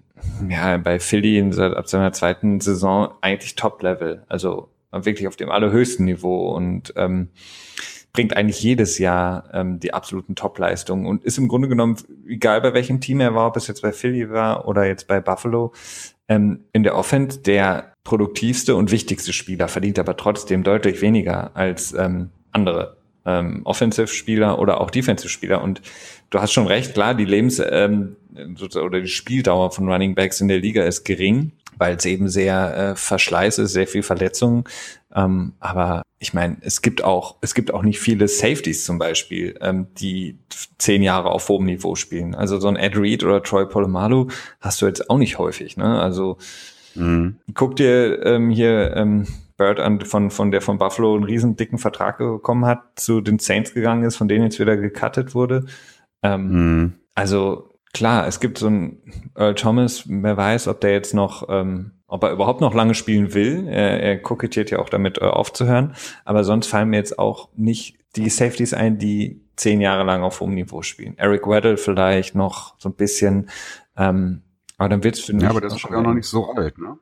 [0.50, 4.24] ja bei Philly seit ab seiner zweiten Saison eigentlich Top-Level.
[4.28, 7.30] Also wirklich auf dem allerhöchsten Niveau und ähm,
[8.14, 11.98] bringt eigentlich jedes Jahr ähm, die absoluten Top-Leistungen und ist im Grunde genommen,
[12.28, 15.20] egal bei welchem Team er war, ob es jetzt bei Philly war oder jetzt bei
[15.20, 15.74] Buffalo,
[16.28, 21.94] ähm, in der Offense der produktivste und wichtigste Spieler, verdient aber trotzdem deutlich weniger als
[21.94, 25.62] ähm, andere ähm, Offensive-Spieler oder auch Defensive-Spieler.
[25.62, 25.82] Und
[26.30, 28.16] du hast schon recht, klar, die Lebens- ähm,
[28.76, 32.78] oder die Spieldauer von Running Backs in der Liga ist gering weil es eben sehr
[32.78, 34.64] äh, Verschleiß ist, sehr viel Verletzungen.
[35.16, 39.56] Ähm, aber ich meine, es gibt auch, es gibt auch nicht viele Safeties zum Beispiel,
[39.62, 40.40] ähm, die
[40.78, 42.34] zehn Jahre auf hohem Niveau spielen.
[42.34, 44.28] Also so ein Ed Reed oder Troy Polamalu
[44.60, 45.78] hast du jetzt auch nicht häufig.
[45.78, 46.02] Ne?
[46.02, 46.38] Also
[46.96, 47.38] mhm.
[47.54, 51.78] guck dir ähm, hier ähm, Bird an, von, von der von Buffalo einen riesen dicken
[51.78, 55.66] Vertrag bekommen hat, zu den Saints gegangen ist, von denen jetzt wieder gecuttet wurde.
[56.24, 56.94] Ähm, mhm.
[57.16, 61.92] Also klar, es gibt so einen Earl Thomas, wer weiß, ob der jetzt noch, ähm,
[62.08, 63.68] ob er überhaupt noch lange spielen will.
[63.68, 65.96] Er, er kokettiert ja auch damit äh, aufzuhören.
[66.26, 70.40] Aber sonst fallen mir jetzt auch nicht die Safeties ein, die zehn Jahre lang auf
[70.40, 71.18] hohem Niveau spielen.
[71.18, 73.50] Eric Weddle vielleicht noch so ein bisschen.
[73.96, 74.42] Ähm,
[74.78, 75.44] aber dann wird's für mich.
[75.44, 76.98] Ja, aber das ist auch noch nicht so alt, ne?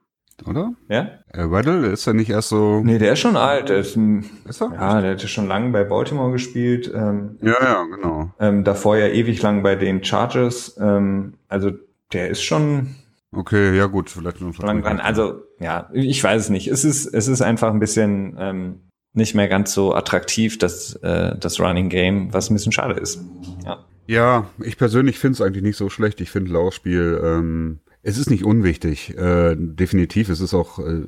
[0.47, 0.73] Oder?
[0.89, 1.09] Ja?
[1.33, 2.81] Äh, Weddle ist ja nicht erst so.
[2.83, 3.69] Nee, der ist schon alt.
[3.69, 4.71] Der ist, ein, Ist er?
[4.73, 6.91] ja, der hat ja schon lange bei Baltimore gespielt.
[6.93, 8.31] Ähm, Ja, ja, genau.
[8.39, 10.77] ähm, davor ja ewig lang bei den Chargers.
[10.79, 11.71] Ähm, also
[12.13, 12.95] der ist schon
[13.33, 14.99] Okay, ja gut, vielleicht noch lang dran.
[14.99, 16.67] Also ja, ich weiß es nicht.
[16.67, 18.81] Es ist es ist einfach ein bisschen ähm,
[19.13, 23.21] nicht mehr ganz so attraktiv, das äh, das Running Game, was ein bisschen schade ist.
[23.65, 23.85] Ja.
[24.07, 26.19] Ja, ich persönlich finde es eigentlich nicht so schlecht.
[26.19, 29.15] Ich finde Laufspiel, ähm, es ist nicht unwichtig.
[29.17, 31.05] Äh, definitiv, es ist auch äh,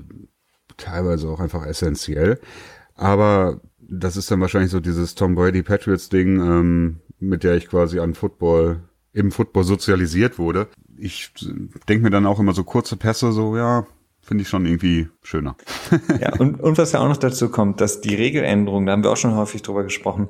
[0.78, 2.40] teilweise auch einfach essentiell.
[2.96, 7.68] Aber das ist dann wahrscheinlich so dieses Tom Brady Patriots Ding, ähm, mit der ich
[7.68, 10.68] quasi an Football, im Football sozialisiert wurde.
[10.98, 11.32] Ich
[11.88, 13.86] denke mir dann auch immer so kurze Pässe, so ja,
[14.22, 15.56] finde ich schon irgendwie schöner.
[16.20, 19.12] Ja, und, und was ja auch noch dazu kommt, dass die Regeländerungen, da haben wir
[19.12, 20.30] auch schon häufig drüber gesprochen,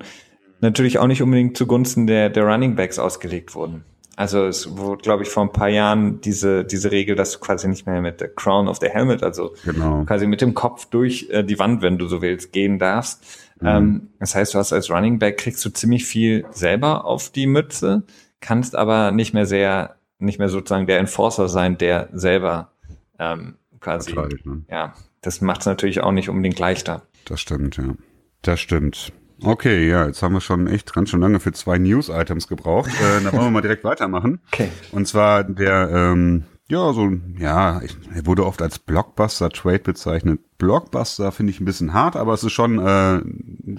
[0.62, 3.84] natürlich auch nicht unbedingt zugunsten der, der Running Backs ausgelegt wurden.
[4.16, 7.68] Also es wurde, glaube ich, vor ein paar Jahren diese, diese Regel, dass du quasi
[7.68, 10.04] nicht mehr mit der Crown of the Helmet, also Genau.
[10.06, 13.24] quasi mit dem Kopf durch äh, die Wand, wenn du so willst, gehen darfst.
[13.62, 17.48] Ähm, das heißt, du hast als Running Back kriegst du ziemlich viel selber auf die
[17.48, 18.04] Mütze,
[18.42, 22.72] kannst aber nicht mehr sehr, nicht mehr sozusagen der Enforcer sein, der selber
[23.20, 24.64] ähm, quasi Verteidigt, ne?
[24.70, 27.04] ja, das macht es natürlich auch nicht unbedingt leichter.
[27.26, 27.96] Das stimmt, ja.
[28.42, 29.14] Das stimmt.
[29.44, 32.90] Okay, ja, jetzt haben wir schon echt ganz schön lange für zwei News-Items gebraucht.
[32.90, 34.40] Äh, dann wollen wir mal direkt weitermachen.
[34.54, 34.70] Okay.
[34.92, 40.40] Und zwar der, ähm, ja, so, ja, ich, er wurde oft als Blockbuster-Trade bezeichnet.
[40.60, 43.20] Blockbuster finde ich ein bisschen hart, aber es ist schon, äh,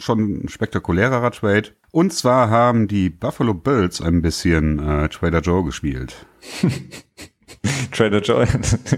[0.01, 1.71] schon ein spektakulärerer Trade.
[1.93, 6.27] Und zwar haben die Buffalo Bills ein bisschen äh, Trader Joe gespielt.
[7.93, 8.47] Trader Joe.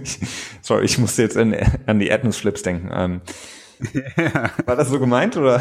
[0.63, 1.55] Sorry, ich musste jetzt an,
[1.87, 2.91] an die Atmos Flips denken.
[2.93, 3.21] Ähm,
[4.65, 5.61] War das so gemeint oder?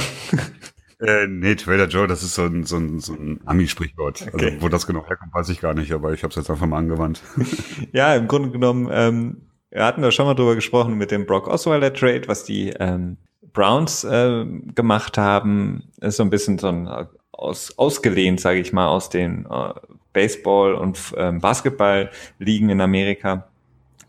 [1.00, 4.28] Äh, nee, Trader Joe, das ist so ein, so ein, so ein Ami-Sprichwort.
[4.34, 4.46] Okay.
[4.46, 6.68] Also, wo das genau herkommt, weiß ich gar nicht, aber ich habe es jetzt einfach
[6.68, 7.22] mal angewandt.
[7.92, 11.48] Ja, im Grunde genommen, ähm, wir hatten da schon mal drüber gesprochen mit dem Brock
[11.48, 13.18] Osweiler Trade, was die ähm,
[13.54, 18.74] Browns äh, gemacht haben, ist so ein bisschen so ein äh, aus, ausgelehnt, sage ich
[18.74, 19.74] mal, aus den äh,
[20.14, 23.48] Baseball- und ähm, Basketball-Ligen in Amerika,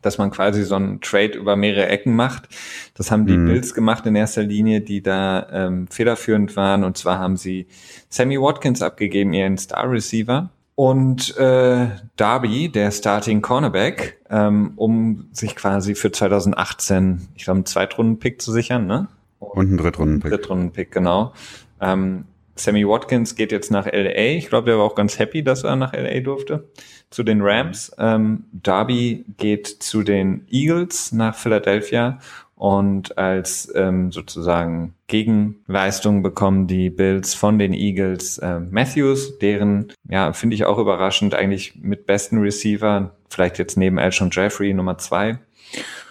[0.02, 2.48] dass man quasi so einen Trade über mehrere Ecken macht.
[2.94, 3.46] Das haben die Mhm.
[3.46, 6.84] Bills gemacht in erster Linie, die da ähm, federführend waren.
[6.84, 7.66] Und zwar haben sie
[8.08, 15.56] Sammy Watkins abgegeben, ihren Star Receiver, und äh, Darby, der Starting Cornerback, ähm, um sich
[15.56, 19.08] quasi für 2018, ich glaube, einen Zweitrunden-Pick zu sichern, ne?
[19.38, 20.30] Und ein Drittrunden-Pick.
[20.30, 21.32] Drittrunden-Pick, genau.
[21.80, 22.24] Ähm,
[22.56, 24.36] Sammy Watkins geht jetzt nach LA.
[24.36, 26.68] Ich glaube, der war auch ganz happy, dass er nach LA durfte.
[27.10, 27.94] Zu den Rams.
[27.98, 32.18] Ähm, Darby geht zu den Eagles nach Philadelphia.
[32.56, 40.32] Und als ähm, sozusagen Gegenleistung bekommen die Bills von den Eagles äh, Matthews, deren, ja,
[40.32, 45.38] finde ich auch überraschend, eigentlich mit besten Receiver, vielleicht jetzt neben Elshon Jeffrey Nummer zwei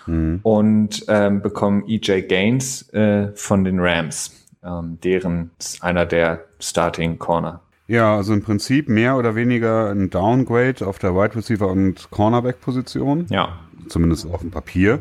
[0.07, 0.39] Mhm.
[0.43, 5.51] und ähm, bekommen EJ Gaines äh, von den Rams, ähm, deren
[5.81, 7.61] einer der Starting Corner.
[7.87, 13.27] Ja, also im Prinzip mehr oder weniger ein Downgrade auf der Wide Receiver und Cornerback-Position.
[13.29, 14.97] Ja, Zumindest auf dem Papier.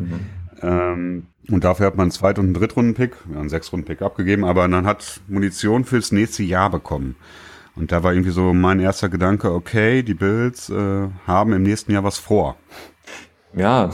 [0.60, 4.68] Ähm, und dafür hat man einen Zweit- und einen Drittrunden-Pick, ja, einen Sechstrunden-Pick abgegeben, aber
[4.68, 7.16] man hat Munition fürs nächste Jahr bekommen.
[7.76, 11.92] Und da war irgendwie so mein erster Gedanke, okay, die Bills äh, haben im nächsten
[11.92, 12.56] Jahr was vor.
[13.54, 13.90] ja,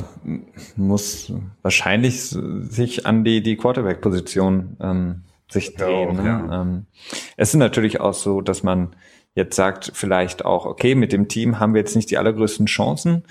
[0.76, 6.08] muss wahrscheinlich sich an die die Quarterback-Position ähm, sich Ja, drehen.
[6.08, 6.24] auch, ne?
[6.26, 6.62] ja.
[6.62, 6.86] ähm,
[7.36, 8.94] es ist natürlich auch so, dass man
[9.34, 13.24] jetzt sagt, vielleicht auch, okay, mit dem Team haben wir jetzt nicht die allergrößten Chancen.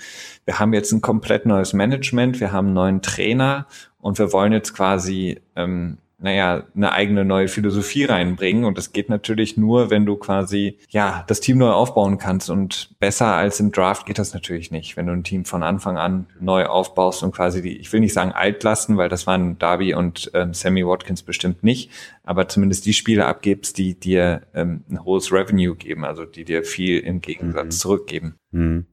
[0.44, 3.66] Wir haben jetzt ein komplett neues Management, wir haben einen neuen Trainer
[3.98, 8.64] und wir wollen jetzt quasi, ähm, naja, eine eigene neue Philosophie reinbringen.
[8.64, 12.50] Und das geht natürlich nur, wenn du quasi, ja, das Team neu aufbauen kannst.
[12.50, 15.96] Und besser als im Draft geht das natürlich nicht, wenn du ein Team von Anfang
[15.96, 19.58] an neu aufbaust und quasi die, ich will nicht sagen alt lassen, weil das waren
[19.58, 21.90] Darby und ähm, Sammy Watkins bestimmt nicht,
[22.22, 26.64] aber zumindest die Spiele abgibst, die dir ähm, ein hohes Revenue geben, also die dir
[26.64, 28.36] viel im Gegensatz zurückgeben.
[28.52, 28.86] Hm.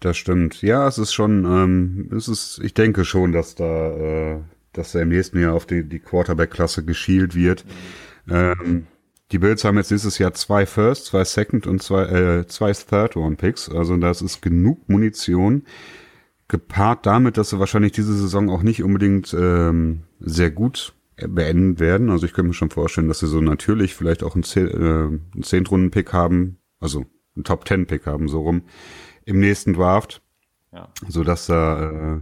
[0.00, 0.60] Das stimmt.
[0.62, 4.40] Ja, es ist schon, ähm, es ist, ich denke schon, dass da, äh,
[4.78, 7.64] dass da im nächsten Jahr auf die, die Quarterback-Klasse geschielt wird.
[8.28, 8.86] Ähm,
[9.32, 13.70] die Bills haben jetzt nächstes Jahr zwei First, zwei Second und zwei, äh, zwei Third-Round-Picks.
[13.70, 15.64] Also das ist genug Munition.
[16.48, 22.10] Gepaart damit, dass sie wahrscheinlich diese Saison auch nicht unbedingt ähm, sehr gut beenden werden.
[22.10, 26.12] Also ich könnte mir schon vorstellen, dass sie so natürlich vielleicht auch einen, äh, Zehntrunden-Pick
[26.12, 28.62] haben, also einen Top-Ten-Pick haben, so rum,
[29.24, 30.22] im nächsten Draft.
[30.72, 30.88] Ja.
[31.08, 32.20] So dass da äh,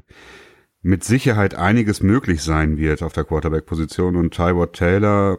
[0.84, 5.38] mit Sicherheit einiges möglich sein wird auf der Quarterback-Position und Tyward Taylor,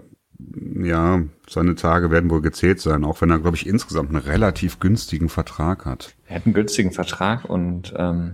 [0.81, 4.79] ja, seine Tage werden wohl gezählt sein, auch wenn er, glaube ich, insgesamt einen relativ
[4.79, 6.15] günstigen Vertrag hat.
[6.27, 8.33] Er hat einen günstigen Vertrag und ähm,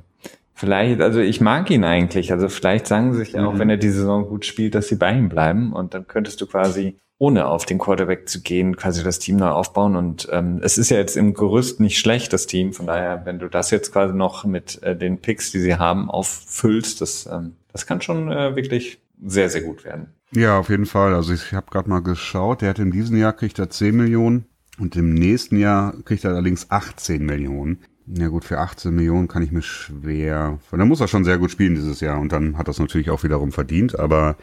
[0.53, 3.59] vielleicht, also ich mag ihn eigentlich, also vielleicht sagen sie sich ja auch, mhm.
[3.59, 6.47] wenn er die Saison gut spielt, dass sie bei ihm bleiben und dann könntest du
[6.47, 9.95] quasi ohne auf den Quarterback zu gehen, quasi das Team neu aufbauen.
[9.95, 12.73] Und ähm, es ist ja jetzt im Gerüst nicht schlecht, das Team.
[12.73, 16.09] Von daher, wenn du das jetzt quasi noch mit äh, den Picks, die sie haben,
[16.09, 20.07] auffüllst, das, ähm, das kann schon äh, wirklich sehr, sehr gut werden.
[20.31, 21.13] Ja, auf jeden Fall.
[21.13, 24.45] Also ich habe gerade mal geschaut, der hat in diesem Jahr kriegt er 10 Millionen
[24.79, 27.81] und im nächsten Jahr kriegt er allerdings 18 Millionen.
[28.07, 30.57] Ja gut, für 18 Millionen kann ich mir schwer.
[30.71, 33.11] Dann muss er schon sehr gut spielen dieses Jahr und dann hat er es natürlich
[33.11, 34.37] auch wiederum verdient, aber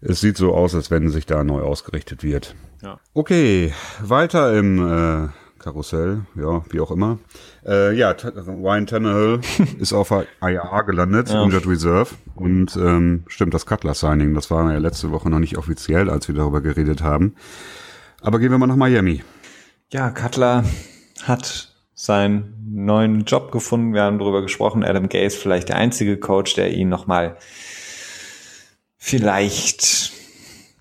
[0.00, 2.54] es sieht so aus, als wenn sich da neu ausgerichtet wird.
[2.82, 2.98] Ja.
[3.12, 7.18] Okay, weiter im äh, Karussell, ja, wie auch immer.
[7.66, 9.40] Äh, ja, Ryan Tannehill
[9.78, 11.44] ist auf IR gelandet, ja.
[11.44, 12.14] Injured Reserve.
[12.34, 16.34] Und ähm, stimmt, das Cutler-Signing, das war ja letzte Woche noch nicht offiziell, als wir
[16.34, 17.36] darüber geredet haben.
[18.22, 19.22] Aber gehen wir mal nach Miami.
[19.90, 20.64] Ja, Cutler
[21.24, 23.92] hat seinen neuen Job gefunden.
[23.92, 24.84] Wir haben darüber gesprochen.
[24.84, 27.36] Adam Gay ist vielleicht der einzige Coach, der ihn nochmal
[29.00, 30.12] vielleicht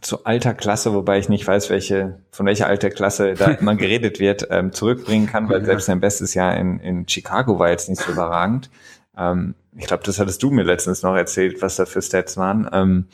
[0.01, 4.19] zu alter Klasse, wobei ich nicht weiß, welche, von welcher alter Klasse da immer geredet
[4.19, 8.01] wird, ähm, zurückbringen kann, weil selbst sein bestes Jahr in, in Chicago war jetzt nicht
[8.01, 8.69] so überragend.
[9.17, 12.69] Ähm, ich glaube, das hattest du mir letztens noch erzählt, was da für Stats waren.
[12.71, 13.05] Ähm,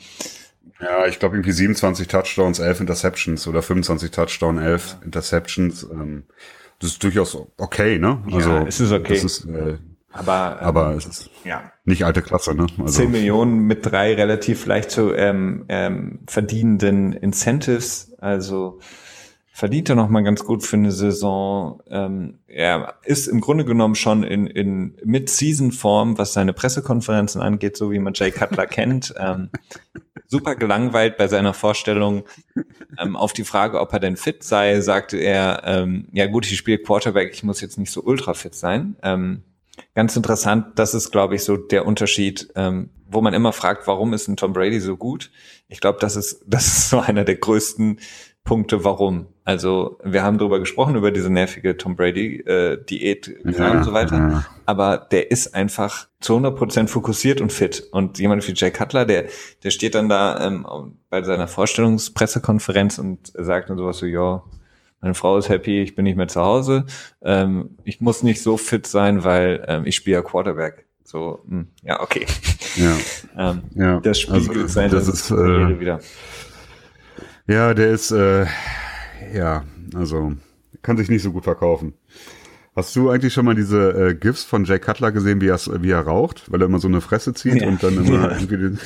[0.80, 5.84] ja, ich glaube irgendwie 27 Touchdowns, 11 Interceptions oder 25 Touchdowns, 11 Interceptions.
[5.84, 6.24] Ähm,
[6.80, 8.22] das ist durchaus okay, ne?
[8.32, 9.14] Also, ja, es ist okay.
[9.14, 9.78] Das ist, äh,
[10.16, 11.72] aber, ähm, aber es ist ja.
[11.84, 12.66] nicht alte Klasse, ne?
[12.78, 18.80] Also 10 Millionen mit drei relativ leicht zu ähm, ähm, verdienenden Incentives, also
[19.56, 21.82] verdient er noch mal ganz gut für eine Saison.
[21.88, 27.90] Ähm, er ist im Grunde genommen schon in, in Mid-Season-Form, was seine Pressekonferenzen angeht, so
[27.90, 29.14] wie man Jay Cutler kennt.
[29.18, 29.48] Ähm,
[30.26, 32.24] super gelangweilt bei seiner Vorstellung.
[32.98, 36.58] Ähm, auf die Frage, ob er denn fit sei, sagte er, ähm, ja gut, ich
[36.58, 38.96] spiele Quarterback, ich muss jetzt nicht so ultra fit sein.
[39.02, 39.42] Ähm,
[39.94, 44.12] Ganz interessant, das ist, glaube ich, so der Unterschied, ähm, wo man immer fragt, warum
[44.12, 45.30] ist ein Tom Brady so gut?
[45.68, 47.98] Ich glaube, das ist, das ist so einer der größten
[48.44, 49.26] Punkte, warum.
[49.44, 54.16] Also wir haben darüber gesprochen, über diese nervige Tom Brady-Diät äh, ja, und so weiter.
[54.16, 54.46] Ja.
[54.64, 57.88] Aber der ist einfach zu 100 Prozent fokussiert und fit.
[57.90, 59.26] Und jemand wie Jay Cutler, der,
[59.64, 60.64] der steht dann da ähm,
[61.10, 64.42] bei seiner Vorstellungspressekonferenz und sagt dann sowas so, ja,
[65.00, 66.86] meine Frau ist happy, ich bin nicht mehr zu Hause.
[67.22, 70.86] Ähm, ich muss nicht so fit sein, weil ähm, ich spiele ja Quarterback.
[71.04, 72.26] So, mh, hm, ja, okay.
[72.76, 72.96] Ja.
[73.50, 74.00] ähm, ja.
[74.00, 76.00] Das spiegelt also, sein, das ist äh, wieder.
[77.46, 78.46] Ja, der ist äh,
[79.32, 80.32] ja, also
[80.82, 81.94] kann sich nicht so gut verkaufen.
[82.76, 86.02] Hast du eigentlich schon mal diese äh, GIFs von Jay Cutler gesehen, wie, wie er
[86.02, 86.52] raucht?
[86.52, 87.68] Weil er immer so eine Fresse zieht ja.
[87.68, 88.30] und dann immer ja.
[88.38, 88.78] irgendwie den,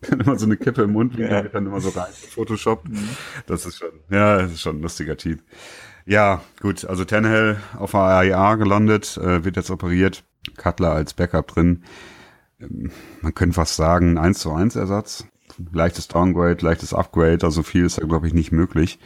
[0.00, 1.42] dann immer so eine Kippe im Mund, wie ja.
[1.42, 2.88] dann immer so rein Photoshop.
[2.88, 3.08] Mhm.
[3.46, 5.44] Das ist schon, ja, das ist schon ein lustiger Typ.
[6.06, 10.24] Ja, gut, also Tannehill auf der AIA gelandet, äh, wird jetzt operiert.
[10.56, 11.84] Cutler als Backup drin.
[12.60, 12.90] Ähm,
[13.20, 15.24] man könnte fast sagen, 1 zu 1 Ersatz.
[15.72, 18.98] Leichtes Downgrade, leichtes Upgrade, also viel ist da, glaube ich, nicht möglich.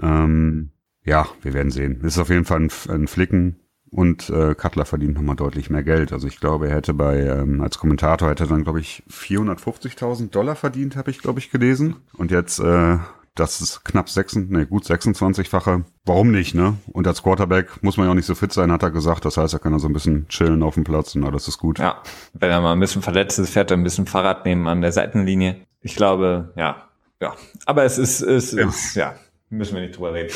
[0.00, 0.70] Ähm,
[1.06, 2.00] ja, wir werden sehen.
[2.02, 6.12] Ist auf jeden Fall ein, ein Flicken und äh, Cutler verdient nochmal deutlich mehr Geld.
[6.12, 10.56] Also ich glaube, er hätte bei, ähm, als Kommentator hätte dann, glaube ich, 450.000 Dollar
[10.56, 11.96] verdient, habe ich, glaube ich, gelesen.
[12.18, 12.98] Und jetzt, äh,
[13.36, 15.84] das ist knapp 6, nee, gut 26-fache.
[16.04, 16.74] Warum nicht, ne?
[16.92, 19.24] Und als Quarterback muss man ja auch nicht so fit sein, hat er gesagt.
[19.24, 21.58] Das heißt, er kann da so ein bisschen chillen auf dem Platz und alles ist
[21.58, 21.78] gut.
[21.78, 24.80] Ja, wenn er mal ein bisschen verletzt ist, fährt er ein bisschen Fahrrad nehmen an
[24.80, 25.66] der Seitenlinie.
[25.82, 26.88] Ich glaube, ja,
[27.20, 27.34] ja.
[27.66, 28.66] Aber es ist, es ja.
[28.66, 29.14] ist, ja,
[29.48, 30.32] Müssen wir nicht drüber reden.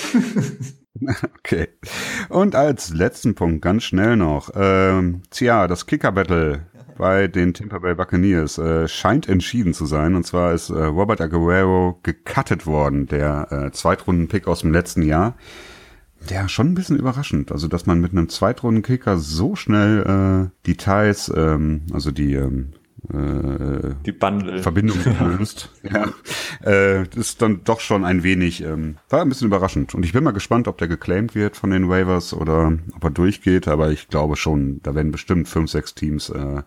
[1.38, 1.68] okay.
[2.28, 4.50] Und als letzten Punkt ganz schnell noch.
[4.54, 10.14] Ähm, tja, das Kicker-Battle bei den Tampa Bay Buccaneers äh, scheint entschieden zu sein.
[10.14, 15.34] Und zwar ist äh, Robert Aguero gecuttet worden, der äh, Zweitrunden-Pick aus dem letzten Jahr.
[16.28, 17.50] Der schon ein bisschen überraschend.
[17.50, 22.74] Also, dass man mit einem Zweitrunden-Kicker so schnell äh, die Teils, ähm, also die ähm,
[23.12, 24.62] äh, die Bundle.
[24.62, 25.70] Verbindung gelöst.
[25.82, 26.08] ja.
[26.62, 29.94] Äh, das ist dann doch schon ein wenig, ähm, war ein bisschen überraschend.
[29.94, 33.10] Und ich bin mal gespannt, ob der geclaimed wird von den Waivers oder ob er
[33.10, 36.62] durchgeht, aber ich glaube schon, da werden bestimmt fünf, sechs Teams äh,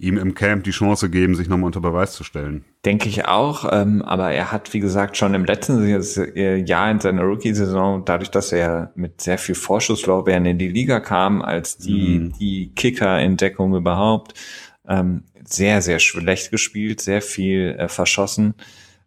[0.00, 2.64] ihm im Camp die Chance geben, sich nochmal unter Beweis zu stellen.
[2.84, 7.22] Denke ich auch, ähm, aber er hat, wie gesagt, schon im letzten Jahr in seiner
[7.22, 12.32] Rookie-Saison, dadurch, dass er mit sehr viel Vorschusslorbeeren in die Liga kam, als die, mhm.
[12.40, 14.34] die Kicker-Entdeckung überhaupt,
[14.88, 18.54] ähm, sehr, sehr schlecht gespielt, sehr viel äh, verschossen.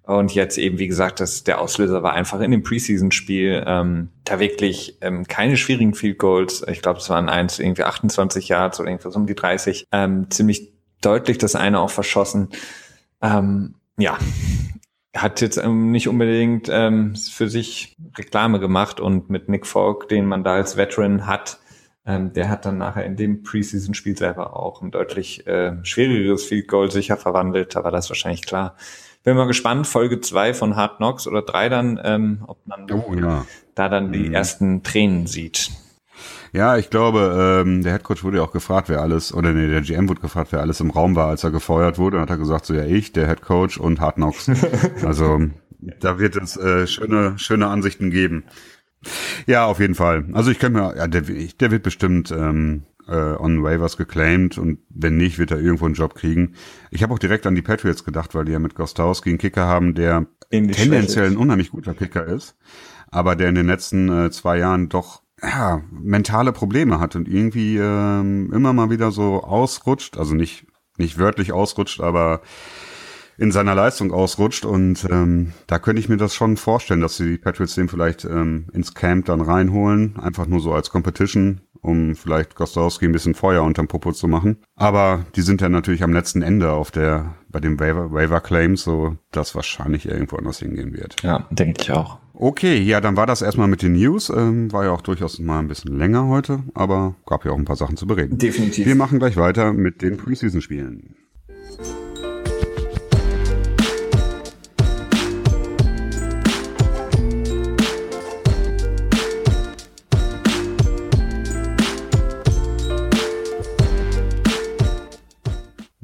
[0.03, 4.39] Und jetzt eben, wie gesagt, das, der Auslöser war einfach in dem Preseason-Spiel ähm, da
[4.39, 6.65] wirklich ähm, keine schwierigen Field Goals.
[6.67, 9.87] Ich glaube, es waren eins irgendwie 28 Yards oder irgendwas um die 30.
[9.93, 12.49] Ähm, ziemlich deutlich das eine auch verschossen.
[13.21, 14.17] Ähm, ja,
[15.15, 20.25] hat jetzt ähm, nicht unbedingt ähm, für sich Reklame gemacht und mit Nick Falk, den
[20.25, 21.59] man da als Veteran hat,
[22.05, 26.67] ähm, der hat dann nachher in dem Preseason-Spiel selber auch ein deutlich äh, schwierigeres Field
[26.67, 27.75] Goal sicher verwandelt.
[27.75, 28.75] Da war das wahrscheinlich klar.
[29.23, 33.13] Bin mal gespannt, Folge zwei von Hard Knocks oder drei dann, ähm, ob man oh,
[33.15, 33.45] ja.
[33.73, 34.33] da dann die mhm.
[34.33, 35.71] ersten Tränen sieht.
[36.51, 39.81] Ja, ich glaube, ähm, der Headcoach wurde ja auch gefragt, wer alles, oder nee, der
[39.81, 42.17] GM wurde gefragt, wer alles im Raum war, als er gefeuert wurde.
[42.17, 44.51] Und hat er gesagt, so ja, ich, der Headcoach und Hard Knocks.
[45.05, 45.39] also
[45.99, 48.43] da wird es äh, schöne, schöne Ansichten geben.
[49.47, 50.25] Ja, auf jeden Fall.
[50.33, 54.79] Also ich kann mir, ja, der, der wird bestimmt ähm, äh, on waivers geclaimed und
[54.89, 56.53] wenn nicht, wird er irgendwo einen Job kriegen.
[56.91, 59.65] Ich habe auch direkt an die Patriots gedacht, weil die ja mit Gostowski einen Kicker
[59.65, 62.55] haben, der tendenziell ein unheimlich guter Kicker ist,
[63.09, 67.77] aber der in den letzten äh, zwei Jahren doch ja, mentale Probleme hat und irgendwie
[67.77, 72.41] ähm, immer mal wieder so ausrutscht, also nicht nicht wörtlich ausrutscht, aber
[73.37, 77.37] in seiner Leistung ausrutscht und ähm, da könnte ich mir das schon vorstellen, dass die
[77.37, 82.55] Patriots den vielleicht ähm, ins Camp dann reinholen, einfach nur so als Competition, um vielleicht
[82.55, 84.57] Gostowski ein bisschen Feuer unterm Popo zu machen.
[84.75, 88.83] Aber die sind ja natürlich am letzten Ende auf der bei dem Waiver, Waiver Claims,
[88.83, 91.21] so dass wahrscheinlich irgendwo anders hingehen wird.
[91.21, 92.17] Ja, denke ich auch.
[92.33, 94.29] Okay, ja, dann war das erstmal mit den News.
[94.29, 97.65] Ähm, war ja auch durchaus mal ein bisschen länger heute, aber gab ja auch ein
[97.65, 98.39] paar Sachen zu bereden.
[98.39, 98.87] Definitiv.
[98.87, 101.15] Wir machen gleich weiter mit den Preseason-Spielen.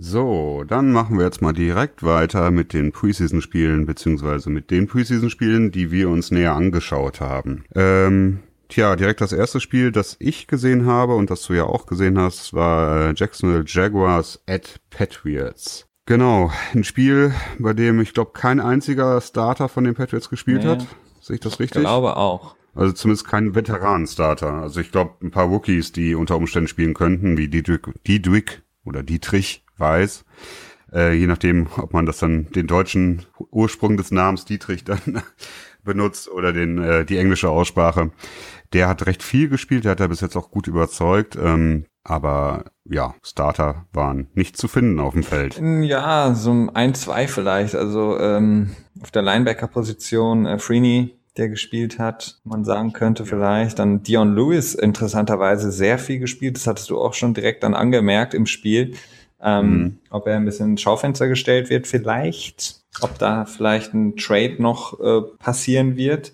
[0.09, 5.69] So, dann machen wir jetzt mal direkt weiter mit den Preseason-Spielen, beziehungsweise mit den Preseason-Spielen,
[5.69, 7.63] die wir uns näher angeschaut haben.
[7.75, 11.85] Ähm, tja, direkt das erste Spiel, das ich gesehen habe und das du ja auch
[11.85, 15.85] gesehen hast, war äh, Jacksonville Jaguars at Patriots.
[16.07, 20.69] Genau, ein Spiel, bei dem ich glaube kein einziger Starter von den Patriots gespielt nee,
[20.69, 20.87] hat.
[21.21, 21.81] Sehe ich das richtig?
[21.81, 22.55] Ich glaube auch.
[22.73, 24.53] Also zumindest kein Veteranen-Starter.
[24.53, 29.03] Also ich glaube ein paar Rookies, die unter Umständen spielen könnten, wie Diedrich, Diedrich oder
[29.03, 30.25] Dietrich weiß.
[30.93, 35.21] Äh, je nachdem, ob man das dann den deutschen Ursprung des Namens Dietrich dann
[35.83, 38.11] benutzt oder den äh, die englische Aussprache.
[38.73, 41.37] Der hat recht viel gespielt, der hat ja bis jetzt auch gut überzeugt.
[41.41, 45.61] Ähm, aber ja, Starter waren nicht zu finden auf dem Feld.
[45.83, 47.75] Ja, so ein, zwei vielleicht.
[47.75, 53.79] Also ähm, auf der Linebacker-Position äh, Freeney, der gespielt hat, man sagen könnte vielleicht.
[53.79, 56.55] Dann Dion Lewis interessanterweise sehr viel gespielt.
[56.55, 58.95] Das hattest du auch schon direkt dann angemerkt im Spiel
[59.41, 59.97] ähm, mhm.
[60.09, 64.99] ob er ein bisschen ins Schaufenster gestellt wird vielleicht, ob da vielleicht ein Trade noch
[64.99, 66.33] äh, passieren wird.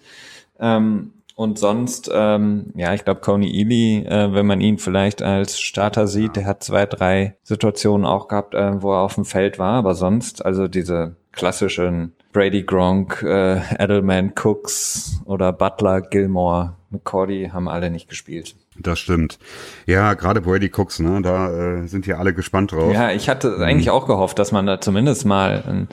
[0.59, 5.59] Ähm, und sonst, ähm, ja, ich glaube, Coney Ely, äh, wenn man ihn vielleicht als
[5.59, 9.59] Starter sieht, der hat zwei, drei Situationen auch gehabt, äh, wo er auf dem Feld
[9.59, 17.49] war, aber sonst, also diese klassischen Brady Gronk, äh, Edelman Cooks oder Butler, Gilmore, McCordy
[17.51, 18.55] haben alle nicht gespielt.
[18.77, 19.39] Das stimmt.
[19.85, 22.93] Ja, gerade Brady Cooks, ne, da äh, sind ja alle gespannt drauf.
[22.93, 23.63] Ja, ich hatte mhm.
[23.63, 25.87] eigentlich auch gehofft, dass man da zumindest mal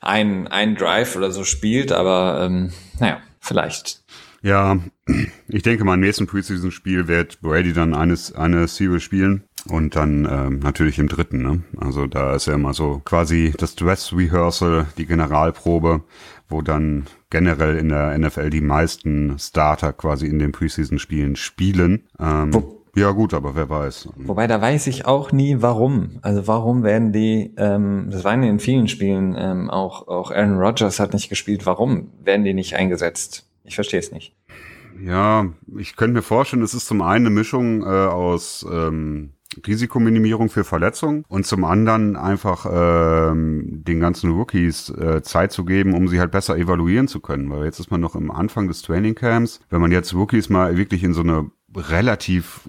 [0.00, 4.02] einen, einen Drive oder so spielt, aber ähm, naja, vielleicht.
[4.42, 4.78] Ja,
[5.48, 10.28] ich denke mal, im nächsten Preseason-Spiel wird Brady dann eines, eine Series spielen und dann
[10.30, 11.42] ähm, natürlich im dritten.
[11.42, 11.62] Ne?
[11.78, 16.02] Also da ist ja immer so quasi das Dress Rehearsal, die Generalprobe,
[16.48, 22.04] wo dann generell in der NFL die meisten Starter quasi in den Preseason-Spielen spielen.
[22.18, 22.52] Ähm,
[22.96, 24.08] ja gut, aber wer weiß.
[24.16, 26.18] Wobei da weiß ich auch nie, warum.
[26.22, 30.98] Also warum werden die, ähm, das waren in vielen Spielen ähm, auch, auch Aaron Rodgers
[30.98, 33.46] hat nicht gespielt, warum werden die nicht eingesetzt?
[33.64, 34.34] Ich verstehe es nicht.
[35.04, 39.34] Ja, ich könnte mir vorstellen, es ist zum einen eine Mischung äh, aus ähm,
[39.66, 45.94] Risikominimierung für Verletzungen und zum anderen einfach ähm, den ganzen Rookies äh, Zeit zu geben,
[45.94, 47.50] um sie halt besser evaluieren zu können.
[47.50, 49.60] Weil jetzt ist man noch im Anfang des Trainingcamps.
[49.70, 52.68] Wenn man jetzt Rookies mal wirklich in so eine relativ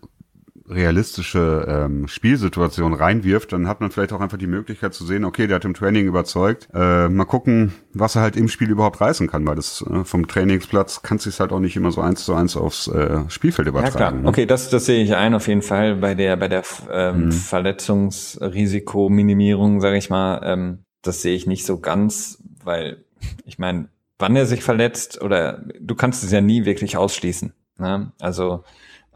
[0.69, 5.47] realistische ähm, Spielsituation reinwirft, dann hat man vielleicht auch einfach die Möglichkeit zu sehen, okay,
[5.47, 6.69] der hat im Training überzeugt.
[6.73, 10.27] Äh, mal gucken, was er halt im Spiel überhaupt reißen kann, weil das äh, vom
[10.27, 13.93] Trainingsplatz kann sich halt auch nicht immer so eins zu eins aufs äh, Spielfeld übertragen.
[13.93, 14.21] Ja, klar.
[14.21, 14.27] Ne?
[14.27, 17.31] Okay, das, das sehe ich ein auf jeden Fall bei der bei der ähm, mhm.
[17.31, 20.41] Verletzungsrisikominimierung, sage ich mal.
[20.43, 23.03] Ähm, das sehe ich nicht so ganz, weil
[23.45, 23.89] ich meine,
[24.19, 27.53] wann er sich verletzt oder du kannst es ja nie wirklich ausschließen.
[27.77, 28.11] Ne?
[28.19, 28.63] Also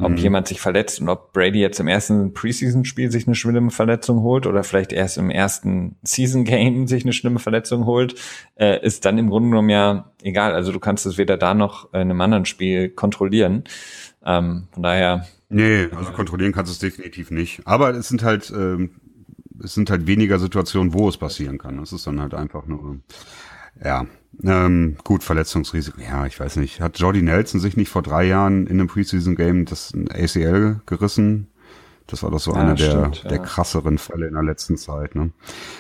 [0.02, 0.18] ob mhm.
[0.18, 4.48] jemand sich verletzt und ob Brady jetzt im ersten Preseason-Spiel sich eine schlimme Verletzung holt
[4.48, 8.16] oder vielleicht erst im ersten Season-Game sich eine schlimme Verletzung holt,
[8.56, 10.54] äh, ist dann im Grunde genommen ja egal.
[10.54, 13.64] Also du kannst es weder da noch in einem anderen Spiel kontrollieren.
[14.26, 15.26] Ähm, von daher.
[15.50, 17.62] Nee, also kontrollieren kannst du es definitiv nicht.
[17.66, 18.92] Aber es sind halt, ähm,
[19.64, 21.78] es sind halt weniger Situationen, wo es passieren kann.
[21.78, 22.98] Das ist dann halt einfach nur,
[23.84, 24.06] ja,
[24.44, 26.02] ähm, gut, Verletzungsrisiko.
[26.02, 26.82] Ja, ich weiß nicht.
[26.82, 31.48] Hat Jordi Nelson sich nicht vor drei Jahren in einem Preseason-Game das ACL gerissen?
[32.08, 33.30] Das war doch so ja, einer der, ja.
[33.30, 35.16] der krasseren Fälle in der letzten Zeit.
[35.16, 35.32] Ne?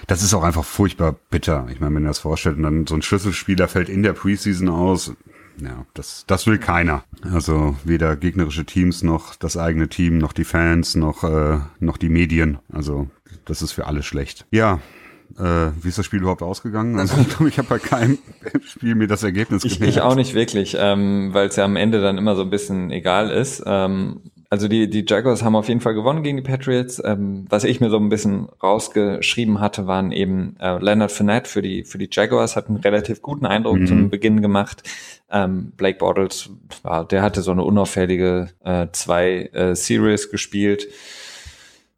[0.07, 1.67] Das ist auch einfach furchtbar bitter.
[1.71, 4.69] Ich meine, wenn ihr das vorstellt und dann so ein Schlüsselspieler fällt in der Preseason
[4.69, 5.13] aus,
[5.57, 7.03] ja, das, das will keiner.
[7.23, 12.09] Also weder gegnerische Teams noch das eigene Team, noch die Fans, noch, äh, noch die
[12.09, 12.59] Medien.
[12.71, 13.09] Also
[13.45, 14.45] das ist für alle schlecht.
[14.51, 14.79] Ja,
[15.41, 16.99] äh, wie ist das Spiel überhaupt ausgegangen?
[16.99, 18.19] Also ich glaube, ich habe bei keinem
[18.65, 22.01] Spiel mir das Ergebnis ich, ich auch nicht wirklich, ähm, weil es ja am Ende
[22.01, 23.63] dann immer so ein bisschen egal ist.
[23.65, 27.01] Ähm, also die, die Jaguars haben auf jeden Fall gewonnen gegen die Patriots.
[27.03, 31.61] Ähm, was ich mir so ein bisschen rausgeschrieben hatte, waren eben äh, Leonard Fournette für
[31.61, 33.87] die, für die Jaguars, hat einen relativ guten Eindruck mhm.
[33.87, 34.83] zum Beginn gemacht.
[35.31, 36.49] Ähm, Blake Bortles,
[37.09, 40.87] der hatte so eine unauffällige äh, zwei äh, Series gespielt.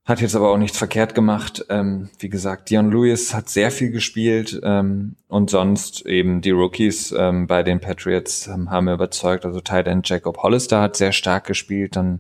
[0.06, 1.66] Hat jetzt aber auch nichts verkehrt gemacht.
[1.70, 7.14] Ähm, wie gesagt, Dion Lewis hat sehr viel gespielt ähm, und sonst eben die Rookies
[7.18, 9.46] ähm, bei den Patriots ähm, haben mir überzeugt.
[9.46, 12.20] Also Tight End Jacob Hollister hat sehr stark gespielt, dann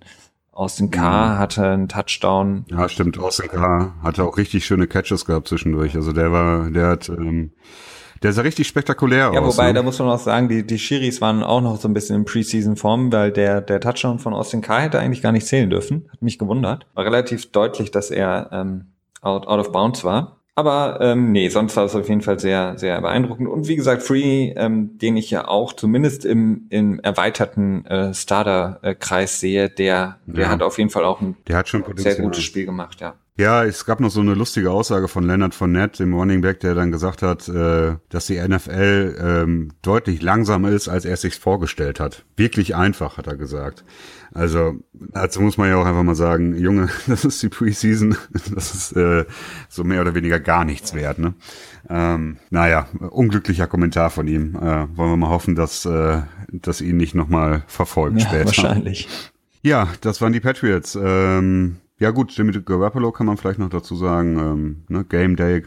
[0.53, 1.01] Austin K.
[1.01, 1.39] Mhm.
[1.39, 2.65] hatte einen Touchdown.
[2.69, 3.17] Ja, stimmt.
[3.17, 3.93] Austin K.
[4.01, 5.95] hatte auch richtig schöne Catches gehabt zwischendurch.
[5.95, 7.51] Also der war, der hat ähm,
[8.24, 9.36] der sah richtig spektakulär ja, aus.
[9.36, 9.74] Ja, wobei, ne?
[9.76, 12.26] da muss man auch sagen, die, die Schiris waren auch noch so ein bisschen in
[12.26, 14.80] Preseason-Form, weil der, der Touchdown von Austin K.
[14.80, 16.07] hätte eigentlich gar nicht zählen dürfen.
[16.11, 16.88] Hat mich gewundert.
[16.93, 18.86] War relativ deutlich, dass er ähm,
[19.21, 20.39] out, out of bounds war.
[20.55, 23.49] Aber ähm, nee, sonst war es auf jeden Fall sehr, sehr beeindruckend.
[23.49, 29.39] Und wie gesagt, Free, ähm, den ich ja auch zumindest im, im erweiterten äh, Starter-Kreis
[29.39, 30.49] sehe, der, der ja.
[30.49, 31.36] hat auf jeden Fall auch ein
[31.95, 33.15] sehr gutes Spiel gemacht, ja.
[33.36, 36.75] Ja, es gab noch so eine lustige Aussage von Leonard Fournette, dem Running Back, der
[36.75, 41.39] dann gesagt hat, äh, dass die NFL ähm, deutlich langsamer ist, als er es sich
[41.39, 42.25] vorgestellt hat.
[42.38, 43.86] Wirklich einfach, hat er gesagt.
[44.36, 48.15] Also, dazu muss man ja auch einfach mal sagen, Junge, das ist die Preseason,
[48.53, 49.25] das ist äh,
[49.67, 51.17] so mehr oder weniger gar nichts wert.
[51.17, 51.34] Ne?
[51.89, 54.55] Ähm, naja, unglücklicher Kommentar von ihm.
[54.55, 56.21] Äh, wollen wir mal hoffen, dass, äh,
[56.51, 58.45] dass ihn nicht nochmal verfolgt ja, später.
[58.45, 59.07] Wahrscheinlich.
[59.63, 60.95] Ja, das waren die Patriots.
[61.01, 64.37] Ähm, ja gut, Jimmy Garoppolo kann man vielleicht noch dazu sagen.
[64.37, 65.63] Ähm, ne, Game Day,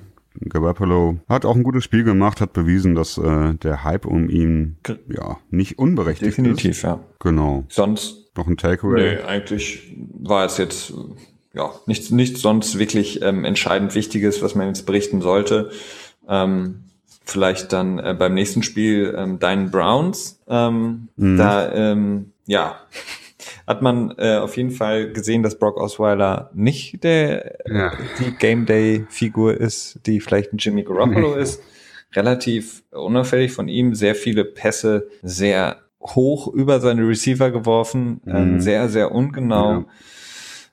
[0.50, 4.76] Garoppolo hat auch ein gutes Spiel gemacht, hat bewiesen, dass äh, der Hype um ihn
[5.08, 6.82] ja nicht unberechtigt Definitiv, ist.
[6.82, 7.00] Definitiv, ja.
[7.20, 7.64] Genau.
[7.70, 9.16] Sonst noch ein Takeaway?
[9.16, 10.92] Nee, eigentlich war es jetzt
[11.54, 15.70] ja nichts, nichts sonst wirklich ähm, entscheidend Wichtiges, was man jetzt berichten sollte.
[16.28, 16.82] Ähm,
[17.24, 20.42] vielleicht dann äh, beim nächsten Spiel ähm, deinen Browns.
[20.48, 21.38] Ähm, mhm.
[21.38, 22.76] Da ähm, ja
[23.66, 27.92] hat man äh, auf jeden Fall gesehen, dass Brock Osweiler nicht der ja.
[28.18, 31.62] die Game Day Figur ist, die vielleicht ein Jimmy Garoppolo ist.
[32.14, 38.36] Relativ unauffällig von ihm, sehr viele Pässe, sehr hoch über seine Receiver geworfen, ähm, mhm.
[38.36, 39.84] ähm, sehr, sehr ungenau.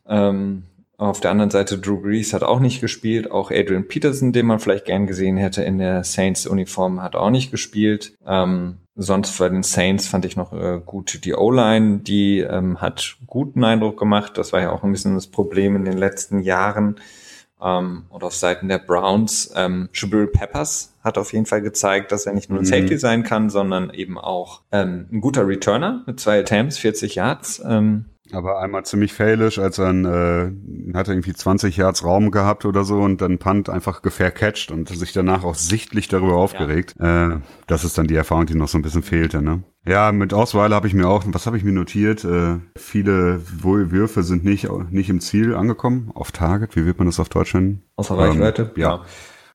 [0.08, 0.30] Ja.
[0.30, 0.64] Ähm,
[0.98, 3.32] auf der anderen Seite Drew Brees hat auch nicht gespielt.
[3.32, 7.52] Auch Adrian Peterson, den man vielleicht gern gesehen hätte in der Saints-Uniform, hat auch nicht
[7.52, 8.14] gespielt.
[8.26, 13.18] Ähm, sonst bei den Saints fand ich noch äh, gut die O-Line, die ähm, hat
[13.26, 14.38] guten Eindruck gemacht.
[14.38, 16.98] Das war ja auch ein bisschen das Problem in den letzten Jahren.
[17.62, 22.26] Ähm, und auf Seiten der Browns, ähm, Jabril Peppers hat auf jeden Fall gezeigt, dass
[22.26, 22.70] er nicht nur ein mhm.
[22.70, 27.62] Safety sein kann, sondern eben auch ähm, ein guter Returner mit zwei Attempts, 40 Yards.
[27.66, 30.52] Ähm, aber einmal ziemlich failisch, als er äh,
[30.94, 34.90] hat er irgendwie 20 Yards Raum gehabt oder so und dann Punt einfach gefaircatcht und
[34.90, 36.96] sich danach auch sichtlich darüber aufgeregt.
[37.00, 37.34] Ja.
[37.34, 39.64] Äh, das ist dann die Erfahrung, die noch so ein bisschen fehlte, ne?
[39.86, 42.24] Ja, mit Auswahl habe ich mir auch, was habe ich mir notiert?
[42.24, 47.20] Äh, viele Würfe sind nicht, nicht im Ziel angekommen, auf Target, wie wird man das
[47.20, 47.84] auf Deutsch nennen?
[47.98, 48.72] Außer Reichweite?
[48.76, 49.06] Ähm, ja.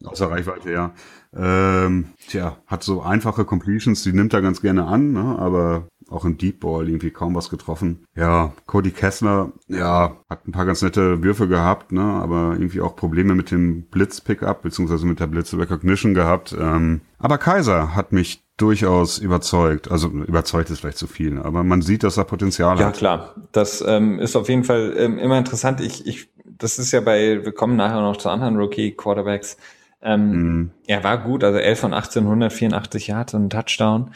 [0.00, 0.08] ja.
[0.08, 0.92] Außer Reichweite, ja.
[1.36, 5.36] Ähm, tja, hat so einfache Completions, die nimmt er ganz gerne an, ne?
[5.38, 8.04] aber auch im Deep Ball irgendwie kaum was getroffen.
[8.14, 12.96] Ja, Cody Kessler, ja, hat ein paar ganz nette Würfe gehabt, ne, aber irgendwie auch
[12.96, 16.56] Probleme mit dem Blitz-Pickup, beziehungsweise mit der Blitz-Recognition gehabt.
[16.58, 19.90] Ähm, aber Kaiser hat mich durchaus überzeugt.
[19.90, 22.94] Also überzeugt ist vielleicht zu viel, aber man sieht, dass er Potenzial ja, hat.
[22.94, 23.34] Ja, klar.
[23.52, 25.80] Das ähm, ist auf jeden Fall ähm, immer interessant.
[25.80, 29.56] Ich, ich, das ist ja bei, wir kommen nachher noch zu anderen Rookie-Quarterbacks.
[30.00, 30.30] Ähm,
[30.62, 30.70] mm.
[30.86, 34.10] Er war gut, also 11 von 1884 Yards und Touchdown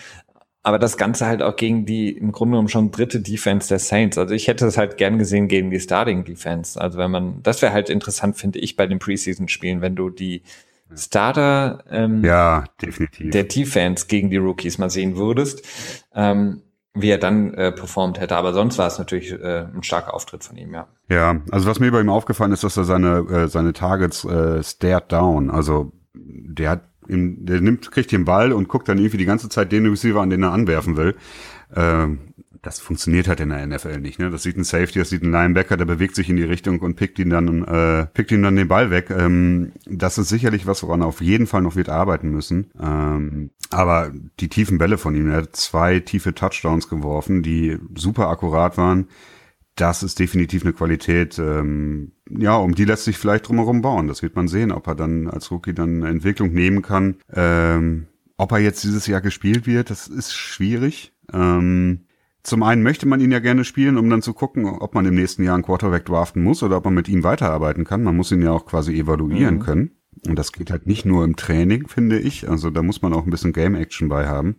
[0.62, 4.16] aber das Ganze halt auch gegen die im Grunde genommen schon dritte Defense der Saints.
[4.16, 6.80] Also ich hätte es halt gern gesehen gegen die Starting Defense.
[6.80, 10.42] Also wenn man, das wäre halt interessant, finde ich, bei den Preseason-Spielen, wenn du die
[10.94, 13.30] Starter ähm, ja, definitiv.
[13.30, 15.66] der Defense gegen die Rookies mal sehen würdest.
[16.14, 16.62] Ähm,
[16.94, 18.36] wie er dann äh, performt hätte.
[18.36, 20.88] Aber sonst war es natürlich äh, ein starker Auftritt von ihm, ja.
[21.08, 24.62] Ja, also was mir bei ihm aufgefallen ist, dass er seine, äh, seine Targets äh,
[24.62, 25.50] stared down.
[25.50, 26.82] Also der hat
[27.12, 30.20] im, der nimmt, kriegt den Ball und guckt dann irgendwie die ganze Zeit den Receiver,
[30.20, 31.14] an den er anwerfen will.
[31.74, 32.18] Ähm,
[32.62, 34.20] das funktioniert halt in der NFL nicht.
[34.20, 34.30] Ne?
[34.30, 36.94] Das sieht ein Safety, das sieht ein Linebacker, der bewegt sich in die Richtung und
[36.94, 39.10] pickt ihn dann, äh, pickt ihn dann den Ball weg.
[39.10, 42.70] Ähm, das ist sicherlich was, woran er auf jeden Fall noch wird arbeiten müssen.
[42.80, 48.28] Ähm, aber die tiefen Bälle von ihm, er hat zwei tiefe Touchdowns geworfen, die super
[48.28, 49.08] akkurat waren.
[49.76, 51.38] Das ist definitiv eine Qualität.
[51.38, 54.06] Ähm, ja, um die lässt sich vielleicht drumherum bauen.
[54.06, 57.16] Das wird man sehen, ob er dann als Rookie dann eine Entwicklung nehmen kann.
[57.32, 58.06] Ähm,
[58.36, 61.12] ob er jetzt dieses Jahr gespielt wird, das ist schwierig.
[61.32, 62.00] Ähm,
[62.42, 65.14] zum einen möchte man ihn ja gerne spielen, um dann zu gucken, ob man im
[65.14, 68.02] nächsten Jahr einen Quarterback draften muss oder ob man mit ihm weiterarbeiten kann.
[68.02, 69.60] Man muss ihn ja auch quasi evaluieren mhm.
[69.60, 69.90] können.
[70.26, 72.48] Und das geht halt nicht nur im Training, finde ich.
[72.48, 74.56] Also da muss man auch ein bisschen Game Action bei haben.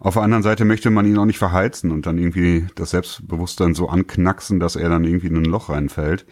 [0.00, 3.74] Auf der anderen Seite möchte man ihn auch nicht verheizen und dann irgendwie das Selbstbewusstsein
[3.74, 6.26] so anknacksen, dass er dann irgendwie in ein Loch reinfällt.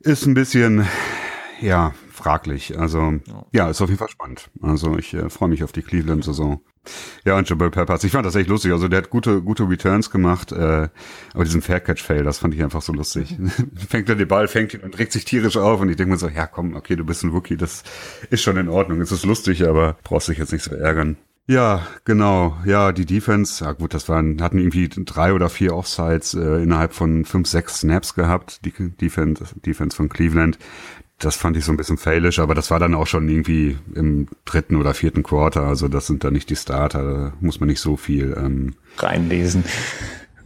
[0.00, 0.86] Ist ein bisschen,
[1.60, 2.78] ja, fraglich.
[2.78, 3.14] Also,
[3.52, 4.50] ja, ist auf jeden Fall spannend.
[4.62, 6.60] Also ich äh, freue mich auf die Cleveland-Saison.
[7.24, 8.04] Ja, und Jabril Peppers.
[8.04, 8.72] Ich fand das echt lustig.
[8.72, 10.88] Also der hat gute, gute Returns gemacht, äh,
[11.34, 13.36] aber diesen Faircatch-Fail, das fand ich einfach so lustig.
[13.88, 16.18] fängt er den Ball, fängt ihn und regt sich tierisch auf und ich denke mir
[16.18, 17.82] so, ja komm, okay, du bist ein Rookie, das
[18.30, 19.00] ist schon in Ordnung.
[19.00, 21.16] Es ist lustig, aber brauchst dich jetzt nicht so ärgern.
[21.46, 22.56] Ja, genau.
[22.64, 26.92] Ja, die Defense, ja gut, das waren, hatten irgendwie drei oder vier Offsides äh, innerhalb
[26.92, 30.58] von fünf, sechs Snaps gehabt, die Defense, Defense von Cleveland
[31.20, 34.26] das fand ich so ein bisschen failisch, aber das war dann auch schon irgendwie im
[34.44, 35.62] dritten oder vierten Quarter.
[35.62, 39.64] Also das sind dann nicht die Starter, da muss man nicht so viel ähm, reinlesen.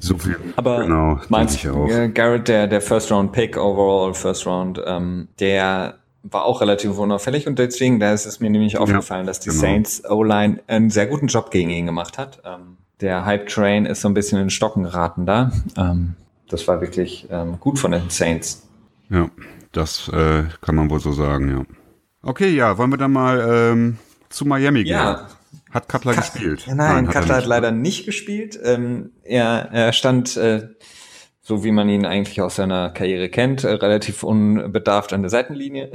[0.01, 0.37] So viel.
[0.57, 5.29] Aber genau, meinst du, äh, Garrett, der, der First Round Pick, overall First Round, ähm,
[5.39, 9.41] der war auch relativ unauffällig und deswegen, da ist es mir nämlich aufgefallen, ja, dass
[9.41, 9.61] die genau.
[9.61, 12.43] Saints O-Line einen sehr guten Job gegen ihn gemacht hat.
[12.45, 15.53] Ähm, der Hype Train ist so ein bisschen in Stocken geraten da.
[15.77, 16.15] Ähm,
[16.49, 18.67] das war wirklich ähm, gut von den Saints.
[19.11, 19.29] Ja.
[19.75, 21.65] Das äh, kann man wohl so sagen, ja.
[22.23, 23.99] Okay, ja, wollen wir dann mal ähm,
[24.29, 24.93] zu Miami gehen?
[24.93, 25.27] Ja.
[25.73, 26.65] Hat Cutler Cut gespielt?
[26.69, 28.59] Nein, Nein hat Cutler hat leider nicht gespielt.
[28.63, 30.69] Ähm, er, er stand, äh,
[31.47, 35.93] so wie man ihn eigentlich aus seiner Karriere kennt, äh, relativ unbedarft an der Seitenlinie.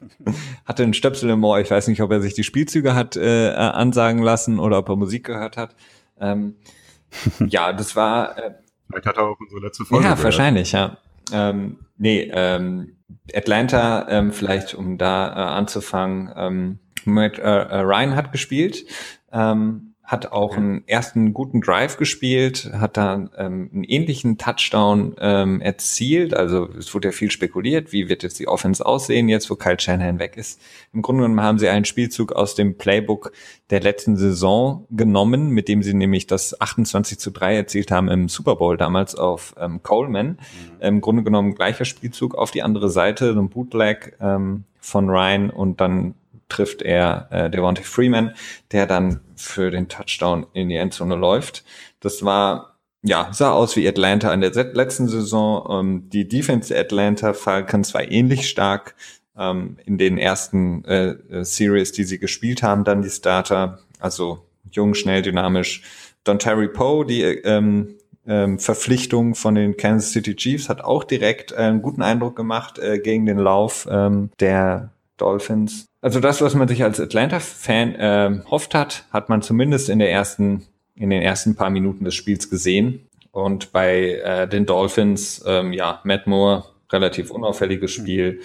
[0.66, 1.60] Hatte einen Stöpsel im Ohr.
[1.60, 4.96] Ich weiß nicht, ob er sich die Spielzüge hat äh, ansagen lassen oder ob er
[4.96, 5.76] Musik gehört hat.
[6.20, 6.56] Ähm,
[7.46, 8.36] ja, das war.
[8.36, 8.50] Äh,
[8.88, 10.04] Vielleicht hat er auch unsere letzte Folge.
[10.04, 10.24] Ja, gehört.
[10.24, 10.98] wahrscheinlich, ja.
[11.32, 12.96] Ähm, nee, ähm,
[13.32, 18.84] Atlanta, ähm, vielleicht um da äh, anzufangen, ähm, Matt äh, äh, Ryan hat gespielt,
[19.32, 25.60] ähm, hat auch einen ersten guten Drive gespielt, hat da ähm, einen ähnlichen Touchdown ähm,
[25.60, 26.34] erzielt.
[26.34, 29.78] Also es wurde ja viel spekuliert, wie wird jetzt die Offense aussehen, jetzt wo Kyle
[29.78, 30.60] Shanahan weg ist.
[30.92, 33.30] Im Grunde genommen haben sie einen Spielzug aus dem Playbook
[33.70, 38.28] der letzten Saison genommen, mit dem sie nämlich das 28 zu 3 erzielt haben im
[38.28, 40.26] Super Bowl damals auf ähm, Coleman.
[40.30, 40.36] Mhm.
[40.80, 45.80] Im Grunde genommen gleicher Spielzug auf die andere Seite, ein Bootleg ähm, von Ryan und
[45.80, 46.14] dann
[46.50, 48.34] trifft er äh, Devontae Freeman,
[48.72, 51.64] der dann für den Touchdown in die Endzone läuft.
[52.00, 55.66] Das war, ja, sah aus wie Atlanta in der letzten Saison.
[55.70, 58.94] Ähm, die Defense Atlanta Falcons war ähnlich stark
[59.36, 64.44] ähm, in den ersten äh, äh, Series, die sie gespielt haben, dann die Starter, also
[64.70, 65.82] jung, schnell, dynamisch.
[66.24, 67.96] Don Terry Poe, die ähm,
[68.26, 72.78] ähm, Verpflichtung von den Kansas City Chiefs hat auch direkt äh, einen guten Eindruck gemacht
[72.78, 75.89] äh, gegen den Lauf ähm, der Dolphins.
[76.02, 80.10] Also das, was man sich als Atlanta-Fan äh, hofft hat, hat man zumindest in der
[80.10, 83.06] ersten, in den ersten paar Minuten des Spiels gesehen.
[83.32, 88.40] Und bei äh, den Dolphins, ähm, ja, Matt Moore, relativ unauffälliges Spiel.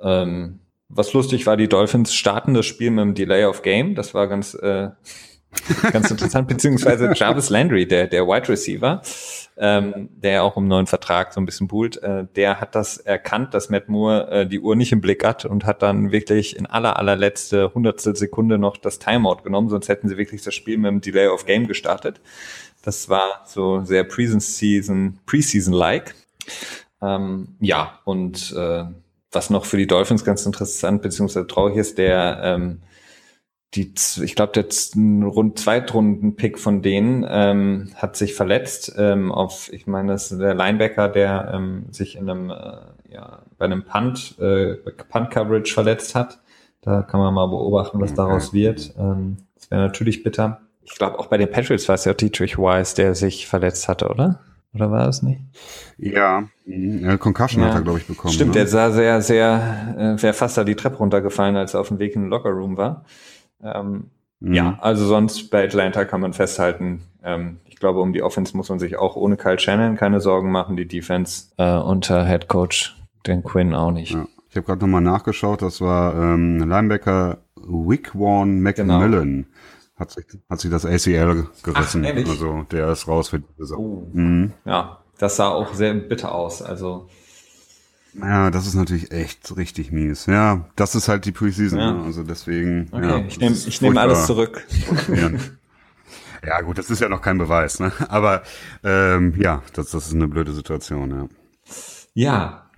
[0.00, 3.94] Ähm, was lustig war, die Dolphins starten das Spiel mit einem Delay of Game.
[3.94, 4.88] Das war ganz, äh,
[5.92, 6.48] ganz interessant.
[6.48, 9.02] Beziehungsweise Jarvis Landry, der, der Wide Receiver,
[9.58, 13.54] ähm, der auch um neuen Vertrag so ein bisschen buhlt, äh, der hat das erkannt,
[13.54, 16.66] dass Matt Moore äh, die Uhr nicht im Blick hat und hat dann wirklich in
[16.66, 20.90] aller allerletzte hundertstel Sekunde noch das Timeout genommen, sonst hätten sie wirklich das Spiel mit
[20.90, 22.20] dem Delay of Game gestartet.
[22.82, 26.14] Das war so sehr Preseason, Preseason-like.
[27.02, 28.84] Ähm, ja, und äh,
[29.32, 32.80] was noch für die Dolphins ganz interessant beziehungsweise traurig ist, der ähm,
[33.74, 33.92] die,
[34.22, 34.64] ich glaube, der
[35.26, 38.94] rund Zweitrunden-Pick von denen ähm, hat sich verletzt.
[38.96, 43.42] Ähm, auf, ich meine, das ist der Linebacker, der ähm, sich in einem, äh, ja,
[43.58, 44.76] bei einem Punt, äh,
[45.10, 46.40] Punt-Coverage verletzt hat.
[46.80, 48.94] Da kann man mal beobachten, was daraus wird.
[48.98, 50.62] Ähm, das wäre natürlich bitter.
[50.82, 54.08] Ich glaube, auch bei den Patriots war es ja Dietrich Wise, der sich verletzt hatte,
[54.08, 54.40] oder?
[54.74, 55.40] Oder war es nicht?
[55.98, 57.68] Ja, ja Concussion ja.
[57.68, 58.32] hat er, glaube ich, bekommen.
[58.32, 58.60] Stimmt, ne?
[58.60, 61.98] der sah sehr, sehr, äh, wäre fast da die Treppe runtergefallen, als er auf dem
[61.98, 63.04] Weg in den Lockerroom war.
[63.62, 64.54] Ähm, Mhm.
[64.54, 68.68] Ja, also sonst bei Atlanta kann man festhalten, ähm, ich glaube, um die Offense muss
[68.68, 72.96] man sich auch ohne Kyle Shannon keine Sorgen machen, die Defense äh, unter Head Coach
[73.24, 74.12] Dan Quinn auch nicht.
[74.12, 74.26] Ja.
[74.50, 79.10] Ich habe gerade nochmal nachgeschaut, das war ähm, Linebacker Wickwarn McMillan.
[79.10, 79.46] Genau.
[79.96, 82.06] Hat sich, hat sich das ACL gerissen.
[82.06, 83.78] Ach, also der ist raus für die Saison.
[83.80, 84.08] Oh.
[84.12, 84.52] Mhm.
[84.64, 86.62] Ja, das sah auch sehr bitter aus.
[86.62, 87.08] Also
[88.14, 90.26] ja, das ist natürlich echt richtig mies.
[90.26, 91.78] Ja, das ist halt die Preseason.
[91.78, 91.92] Ja.
[91.92, 92.04] Ne?
[92.04, 92.88] Also deswegen.
[92.90, 94.64] Okay, ja, ich nehme ich nehm alles zurück.
[96.46, 97.92] ja, gut, das ist ja noch kein Beweis, ne?
[98.08, 98.42] Aber
[98.82, 101.28] ähm, ja, das, das ist eine blöde Situation, ja.
[102.14, 102.70] Ja.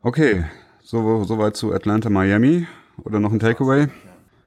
[0.00, 0.44] Okay,
[0.82, 2.66] so soweit zu Atlanta, Miami.
[3.02, 3.88] Oder noch ein Takeaway?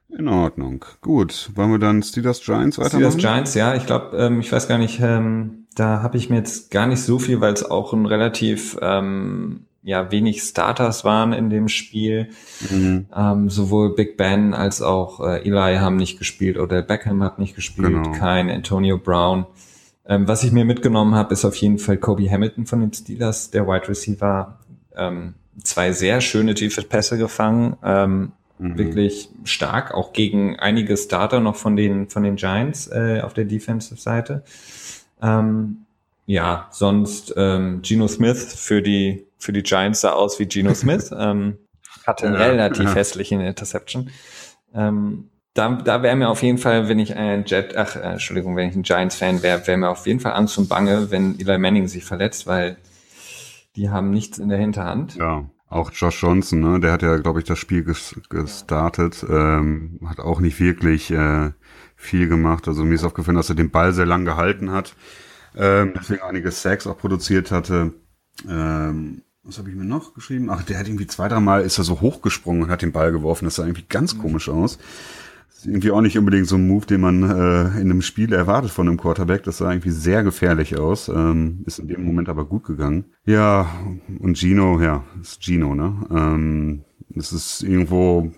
[0.08, 0.84] In Ordnung.
[1.02, 1.50] Gut.
[1.54, 3.12] Wollen wir dann Steelers Giants weitermachen?
[3.12, 3.74] Steelers Giants, ja.
[3.74, 7.02] Ich glaube, ähm, ich weiß gar nicht, ähm, da habe ich mir jetzt gar nicht
[7.02, 12.28] so viel, weil es auch ein relativ ähm, ja wenig Starters waren in dem Spiel.
[12.70, 13.06] Mhm.
[13.14, 17.54] Ähm, sowohl Big Ben als auch äh, Eli haben nicht gespielt oder Beckham hat nicht
[17.54, 18.12] gespielt, genau.
[18.12, 19.46] kein Antonio Brown.
[20.06, 23.50] Ähm, was ich mir mitgenommen habe, ist auf jeden Fall Kobe Hamilton von den Steelers,
[23.50, 24.58] der Wide Receiver.
[24.96, 28.78] Ähm, zwei sehr schöne tiefe Pässe gefangen, ähm, mhm.
[28.78, 33.44] wirklich stark, auch gegen einige Starter noch von den von den Giants äh, auf der
[33.44, 34.44] Defensive Seite.
[35.20, 35.84] Ähm,
[36.28, 41.10] ja, sonst ähm, Geno Smith für die für die Giants sah aus wie Geno Smith,
[41.16, 41.56] ähm,
[42.06, 42.94] hatte einen relativ ja.
[42.94, 44.10] hässlichen Interception.
[44.74, 48.56] Ähm, da, da wäre mir auf jeden Fall, wenn ich ein Jet, ach, äh, Entschuldigung,
[48.56, 51.56] wenn ich ein Giants-Fan wäre, wäre mir auf jeden Fall Angst und Bange, wenn Eli
[51.56, 52.76] Manning sich verletzt, weil
[53.74, 55.16] die haben nichts in der Hinterhand.
[55.16, 55.48] Ja.
[55.70, 60.20] Auch Josh Johnson, ne, der hat ja, glaube ich, das Spiel ges gestartet, ähm, hat
[60.20, 61.52] auch nicht wirklich äh,
[61.96, 62.68] viel gemacht.
[62.68, 64.94] Also mir ist aufgefallen, dass er den Ball sehr lang gehalten hat
[65.58, 67.92] ähm, deswegen einige Sacks auch produziert hatte.
[68.48, 70.50] Ähm, was habe ich mir noch geschrieben?
[70.50, 73.46] Ach, der hat irgendwie zwei, dreimal ist er so hochgesprungen und hat den Ball geworfen.
[73.46, 74.20] Das sah irgendwie ganz mhm.
[74.20, 74.78] komisch aus.
[75.48, 78.32] Das ist irgendwie auch nicht unbedingt so ein Move, den man äh, in einem Spiel
[78.32, 79.42] erwartet von einem Quarterback.
[79.44, 81.08] Das sah irgendwie sehr gefährlich aus.
[81.08, 83.06] Ähm, ist in dem Moment aber gut gegangen.
[83.24, 83.68] Ja,
[84.20, 86.06] und Gino, ja, ist Gino, ne?
[86.10, 86.84] Ähm,
[87.16, 88.30] es ist irgendwo,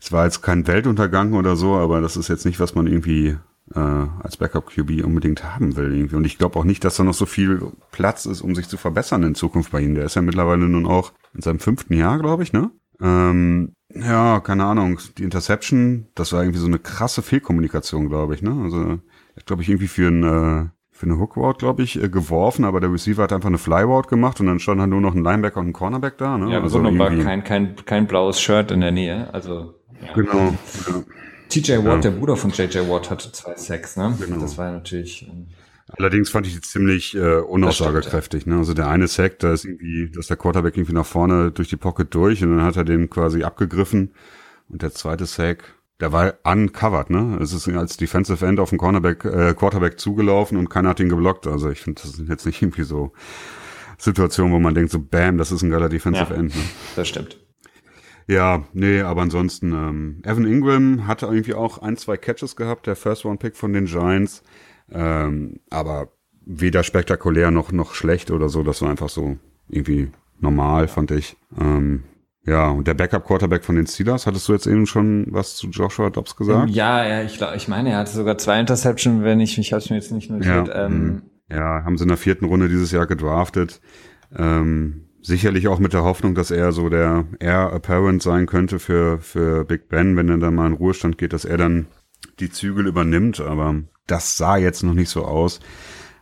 [0.00, 3.36] es war jetzt kein Weltuntergang oder so, aber das ist jetzt nicht, was man irgendwie
[3.74, 5.94] äh, als Backup-QB unbedingt haben will.
[5.94, 6.16] Irgendwie.
[6.16, 7.60] Und ich glaube auch nicht, dass da noch so viel
[7.90, 9.94] Platz ist, um sich zu verbessern in Zukunft bei ihm.
[9.94, 12.70] Der ist ja mittlerweile nun auch in seinem fünften Jahr, glaube ich, ne?
[13.00, 14.98] Ähm, ja, keine Ahnung.
[15.18, 18.60] Die Interception, das war irgendwie so eine krasse Fehlkommunikation, glaube ich, ne?
[18.62, 18.98] Also,
[19.46, 20.68] glaube ich, irgendwie für ein äh,
[21.02, 24.38] für eine Hookroute, glaube ich, äh, geworfen, aber der Receiver hat einfach eine Flyroute gemacht
[24.38, 26.38] und dann stand halt nur noch ein Linebacker und ein Cornerback da.
[26.38, 26.52] Ne?
[26.52, 29.32] Ja, also wunderbar, kein, kein, kein blaues Shirt in der Nähe.
[29.34, 30.12] Also ja.
[30.14, 30.54] Genau.
[30.86, 31.02] Ja.
[31.52, 31.98] TJ Watt, ja.
[31.98, 34.16] der Bruder von JJ Watt, hatte zwei Sacks, ne?
[34.18, 34.40] Genau.
[34.40, 35.28] Das war natürlich.
[35.28, 35.48] Ähm,
[35.98, 38.46] Allerdings fand ich die ziemlich äh, unaussagekräftig.
[38.46, 38.56] Ne?
[38.56, 41.76] Also der eine Sack, da ist irgendwie, dass der Quarterback irgendwie nach vorne durch die
[41.76, 44.14] Pocket durch und dann hat er den quasi abgegriffen.
[44.70, 47.38] Und der zweite Sack, der war uncovered, ne?
[47.42, 51.10] Es ist als Defensive End auf den Cornerback, äh, Quarterback zugelaufen und keiner hat ihn
[51.10, 51.46] geblockt.
[51.46, 53.12] Also ich finde, das sind jetzt nicht irgendwie so
[53.98, 56.54] Situationen, wo man denkt, so bam, das ist ein geiler Defensive ja, End.
[56.54, 56.62] Ne?
[56.96, 57.38] Das stimmt.
[58.26, 62.96] Ja, nee, aber ansonsten, ähm, Evan Ingram hatte irgendwie auch ein, zwei Catches gehabt, der
[62.96, 64.42] First-Round-Pick von den Giants.
[64.90, 66.08] Ähm, aber
[66.44, 68.62] weder spektakulär noch, noch schlecht oder so.
[68.62, 69.36] Das war einfach so
[69.68, 70.10] irgendwie
[70.40, 71.36] normal, fand ich.
[71.58, 72.04] Ähm,
[72.44, 76.10] ja, und der Backup-Quarterback von den Steelers, hattest du jetzt eben schon was zu Joshua
[76.10, 76.70] Dobbs gesagt?
[76.70, 79.90] Ja, ja ich, glaub, ich meine, er hatte sogar zwei Interceptions, wenn ich mich, hab's
[79.90, 80.68] mir jetzt nicht notiert.
[80.68, 83.80] Ja, ähm, ja, haben sie in der vierten Runde dieses Jahr gedraftet.
[84.36, 89.20] Ähm, Sicherlich auch mit der Hoffnung, dass er so der Air Apparent sein könnte für,
[89.20, 91.86] für Big Ben, wenn er dann mal in Ruhestand geht, dass er dann
[92.40, 93.40] die Zügel übernimmt.
[93.40, 93.76] Aber
[94.08, 95.60] das sah jetzt noch nicht so aus.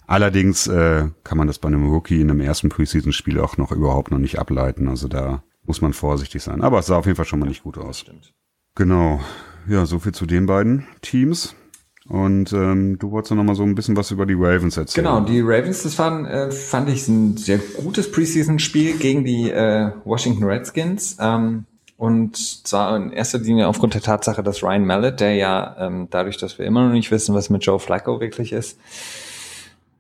[0.07, 4.11] Allerdings äh, kann man das bei einem Rookie in einem ersten Preseason-Spiel auch noch überhaupt
[4.11, 4.87] noch nicht ableiten.
[4.87, 6.61] Also da muss man vorsichtig sein.
[6.61, 8.01] Aber es sah auf jeden Fall schon mal nicht gut aus.
[8.01, 8.35] Stimmt.
[8.75, 9.21] Genau.
[9.67, 11.55] Ja, so viel zu den beiden Teams.
[12.11, 15.05] Und ähm, du wolltest noch mal so ein bisschen was über die Ravens erzählen.
[15.05, 19.93] Genau, die Ravens, das waren, äh, fand ich ein sehr gutes Preseason-Spiel gegen die äh,
[20.05, 21.17] Washington Redskins.
[21.21, 22.37] Ähm, und
[22.67, 26.59] zwar in erster Linie aufgrund der Tatsache, dass Ryan Mallet, der ja ähm, dadurch, dass
[26.59, 28.77] wir immer noch nicht wissen, was mit Joe Flacco wirklich ist,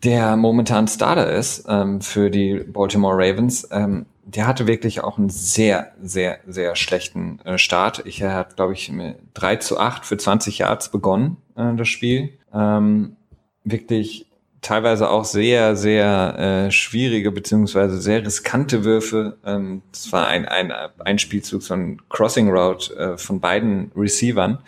[0.02, 5.30] der momentan Starter ist ähm, für die Baltimore Ravens, ähm, der hatte wirklich auch einen
[5.30, 8.02] sehr, sehr, sehr schlechten äh, Start.
[8.06, 11.88] Ich er hat, glaube ich, mit 3 zu 8 für 20 Yards begonnen, äh, das
[11.88, 12.30] Spiel.
[12.52, 13.16] Ähm,
[13.64, 14.26] wirklich
[14.60, 19.38] teilweise auch sehr, sehr äh, schwierige beziehungsweise sehr riskante Würfe.
[19.44, 24.58] Ähm, das war ein, ein, ein Spielzug, so ein Crossing Route äh, von beiden Receivern.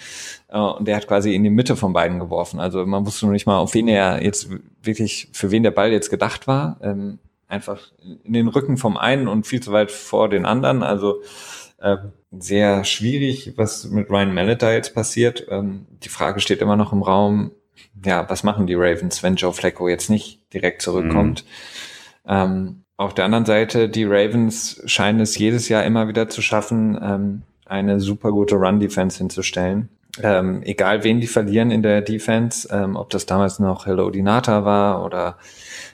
[0.49, 2.61] Äh, und der hat quasi in die Mitte von beiden geworfen.
[2.61, 4.49] Also man wusste noch nicht mal, auf wen er jetzt
[4.82, 6.78] wirklich, für wen der Ball jetzt gedacht war.
[6.82, 7.18] Ähm,
[7.49, 7.80] einfach
[8.24, 10.82] in den Rücken vom einen und viel zu weit vor den anderen.
[10.82, 11.20] Also
[11.83, 11.97] äh,
[12.30, 15.47] sehr schwierig, was mit Ryan Mallet da jetzt passiert.
[15.51, 17.51] Ähm, die Frage steht immer noch im Raum,
[18.05, 21.45] ja, was machen die Ravens, wenn Joe Flacco jetzt nicht direkt zurückkommt?
[22.24, 22.30] Mhm.
[22.30, 26.99] Ähm, auf der anderen Seite, die Ravens scheinen es jedes Jahr immer wieder zu schaffen,
[27.03, 29.89] ähm, eine super gute Run-Defense hinzustellen.
[30.22, 34.64] Ähm, egal wen die verlieren in der Defense, ähm, ob das damals noch Hello Dinata
[34.64, 35.39] war oder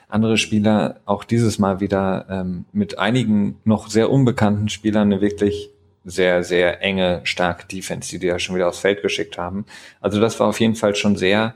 [0.09, 5.71] andere Spieler, auch dieses Mal wieder ähm, mit einigen noch sehr unbekannten Spielern eine wirklich
[6.05, 9.65] sehr, sehr enge, starke Defense, die die ja schon wieder aufs Feld geschickt haben.
[10.01, 11.55] Also das war auf jeden Fall schon sehr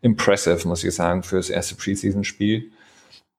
[0.00, 2.70] impressive, muss ich sagen, für das erste Preseason-Spiel.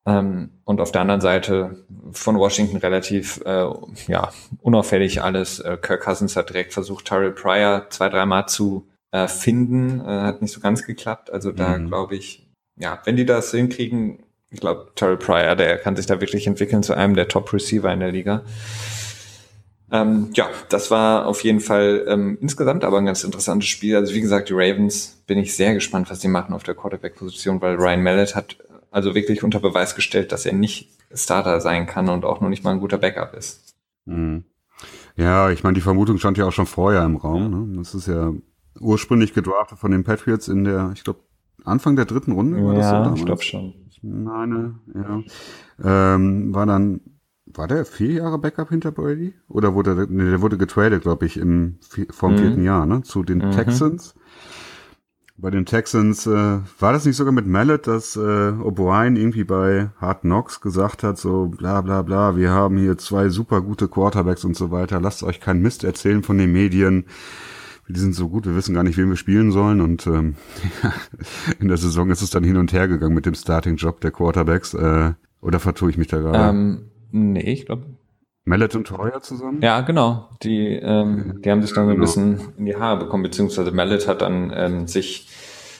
[0.06, 3.68] Ähm, und auf der anderen Seite von Washington relativ äh,
[4.08, 4.32] ja,
[4.62, 5.60] unauffällig alles.
[5.60, 10.00] Äh, Kirk Cousins hat direkt versucht, Terrell Pryor zwei, dreimal zu äh, finden.
[10.02, 11.32] Äh, hat nicht so ganz geklappt.
[11.32, 11.88] Also da mhm.
[11.88, 12.48] glaube ich,
[12.78, 16.82] ja, wenn die das hinkriegen, ich glaube, Terrell Pryor, der kann sich da wirklich entwickeln
[16.82, 18.44] zu einem der Top-Receiver in der Liga.
[19.92, 23.96] Ähm, ja, das war auf jeden Fall ähm, insgesamt aber ein ganz interessantes Spiel.
[23.96, 27.62] Also wie gesagt, die Ravens bin ich sehr gespannt, was die machen auf der Quarterback-Position,
[27.62, 28.58] weil Ryan Mallet hat
[28.92, 32.64] also wirklich unter Beweis gestellt, dass er nicht Starter sein kann und auch noch nicht
[32.64, 33.76] mal ein guter Backup ist.
[34.06, 34.44] Mhm.
[35.16, 37.50] Ja, ich meine, die Vermutung stand ja auch schon vorher im Raum.
[37.50, 37.78] Ne?
[37.78, 38.32] Das ist ja
[38.80, 41.20] ursprünglich gedraftet von den Patriots in der, ich glaube,
[41.66, 42.64] Anfang der dritten Runde.
[42.64, 43.74] War ja, das so ich glaube schon.
[43.90, 46.16] Ich meine, ja.
[46.16, 47.02] Ähm, war dann
[47.54, 49.34] war der vier Jahre Backup hinter Brady?
[49.48, 51.78] Oder wurde der, nee, der wurde getradet, glaube ich, im
[52.12, 52.38] vom mhm.
[52.38, 53.02] vierten Jahr, ne?
[53.04, 53.52] Zu den mhm.
[53.52, 54.16] Texans.
[55.38, 59.90] Bei den Texans äh, war das nicht sogar mit Mallet, dass äh, O'Brien irgendwie bei
[59.98, 64.44] Hard Knocks gesagt hat, so bla bla bla, wir haben hier zwei super gute Quarterbacks
[64.44, 67.06] und so weiter, lasst euch keinen Mist erzählen von den Medien.
[67.88, 69.82] Die sind so gut, wir wissen gar nicht, wen wir spielen sollen.
[69.82, 70.36] Und ähm,
[71.60, 74.76] in der Saison ist es dann hin und her gegangen mit dem Starting-Job der Quarterbacks.
[74.76, 76.56] Äh, oder vertue ich mich da gerade?
[76.56, 77.86] Ähm, Nee, ich glaube.
[78.46, 79.62] Mallet und Troyer zusammen?
[79.62, 80.30] Ja, genau.
[80.42, 82.06] Die, ähm, die haben sich dann so ein genau.
[82.06, 85.28] bisschen in die Haare bekommen, beziehungsweise Mallet hat dann ähm, sich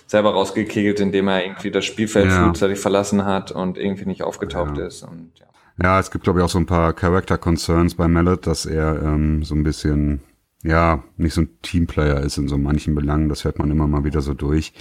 [0.06, 2.44] selber rausgekegelt, indem er irgendwie das Spielfeld ja.
[2.44, 4.86] frühzeitig verlassen hat und irgendwie nicht aufgetaucht ja.
[4.86, 5.04] ist.
[5.04, 5.46] Und, ja.
[5.82, 9.02] ja, es gibt, glaube ich, auch so ein paar Character Concerns bei Mallet, dass er
[9.02, 10.22] ähm, so ein bisschen,
[10.64, 13.30] ja, nicht so ein Teamplayer ist in so manchen Belangen.
[13.30, 14.74] Das hört man immer mal wieder so durch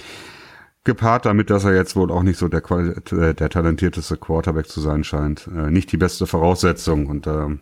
[0.83, 4.81] gepaart damit, dass er jetzt wohl auch nicht so der, äh, der talentierteste Quarterback zu
[4.81, 5.47] sein scheint.
[5.47, 7.07] Äh, nicht die beste Voraussetzung.
[7.07, 7.59] Und äh, würde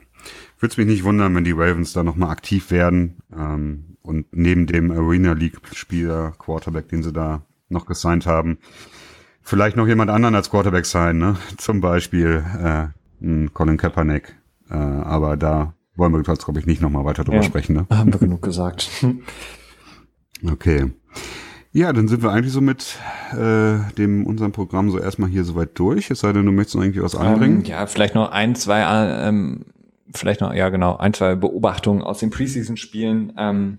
[0.62, 4.92] es mich nicht wundern, wenn die Ravens da nochmal aktiv werden ähm, und neben dem
[4.92, 8.60] Arena League-Spieler Quarterback, den sie da noch gesigned haben,
[9.42, 11.38] vielleicht noch jemand anderen als Quarterback sein, ne?
[11.58, 12.44] Zum Beispiel
[13.22, 14.36] äh, Colin Kaepernick.
[14.70, 17.76] Äh, aber da wollen wir jetzt, glaube ich, nicht nochmal weiter drüber ja, sprechen.
[17.76, 17.88] Ne?
[17.90, 18.90] Haben wir genug gesagt.
[20.52, 20.92] okay.
[21.78, 22.98] Ja, dann sind wir eigentlich so mit
[23.34, 26.10] äh, dem unserem Programm so erstmal hier soweit durch.
[26.10, 27.60] Es sei denn, du möchtest noch irgendwie was einbringen.
[27.60, 29.64] Ähm, ja, vielleicht noch ein, zwei, ähm,
[30.12, 33.34] vielleicht noch, ja genau, ein, zwei Beobachtungen aus den Preseason-Spielen.
[33.38, 33.78] Ähm,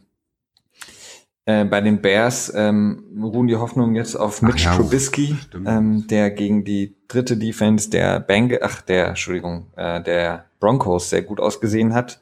[1.45, 5.37] äh, bei den Bears ähm, ruhen die Hoffnungen jetzt auf Mitch ja, Trubisky,
[5.67, 11.23] ähm, der gegen die dritte Defense der Bang, ach der, Entschuldigung, äh, der Broncos sehr
[11.23, 12.21] gut ausgesehen hat.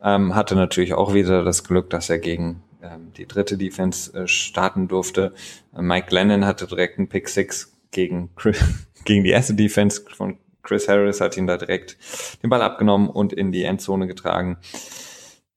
[0.00, 2.67] Ähm, hatte natürlich auch wieder das Glück, dass er gegen ähm,
[3.16, 5.34] die dritte Defense äh, starten durfte.
[5.76, 8.62] Äh, Mike Lennon hatte direkt einen Pick Six gegen, Chris,
[9.04, 11.96] gegen die erste Defense von Chris Harris, hat ihn da direkt
[12.42, 14.58] den Ball abgenommen und in die Endzone getragen.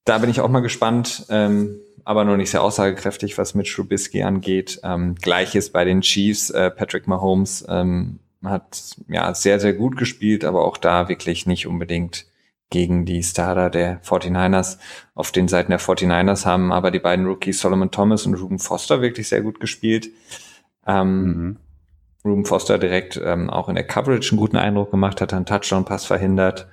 [0.05, 4.24] Da bin ich auch mal gespannt, ähm, aber noch nicht sehr aussagekräftig, was mit Trubisky
[4.24, 4.80] angeht.
[4.84, 6.49] Ähm, Gleiches bei den Chiefs.
[6.49, 11.67] Äh, Patrick Mahomes ähm, hat ja sehr, sehr gut gespielt, aber auch da wirklich nicht
[11.67, 12.26] unbedingt
[12.72, 14.80] gegen die Starter der 49ers.
[15.13, 19.01] Auf den Seiten der 49ers haben aber die beiden Rookies Solomon Thomas und Ruben Foster
[19.01, 20.09] wirklich sehr gut gespielt.
[20.88, 21.57] Ähm, mhm.
[22.26, 26.05] Ruben Foster direkt ähm, auch in der Coverage einen guten Eindruck gemacht, hat einen Touchdown-Pass
[26.05, 26.67] verhindert.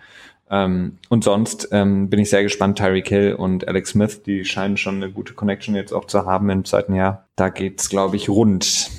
[0.51, 4.77] Ähm, und sonst ähm, bin ich sehr gespannt, Tyreek Hill und Alex Smith, die scheinen
[4.77, 7.27] schon eine gute Connection jetzt auch zu haben im zweiten Jahr.
[7.37, 8.91] Da geht's, glaube ich, rund.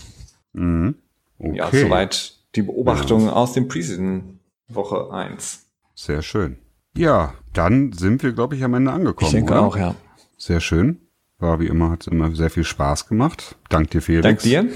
[0.53, 0.95] Mhm.
[1.39, 1.55] Okay.
[1.55, 3.33] Ja, soweit die Beobachtung ja.
[3.33, 5.65] aus dem Preseason Woche 1.
[5.95, 6.57] Sehr schön.
[6.99, 9.27] Ja, dann sind wir, glaube ich, am Ende angekommen.
[9.27, 9.61] Ich denke oder?
[9.61, 9.95] auch, ja.
[10.37, 10.99] Sehr schön.
[11.37, 13.55] War wie immer, hat immer sehr viel Spaß gemacht.
[13.69, 14.23] Dank dir, Felix.
[14.23, 14.67] Dank dir.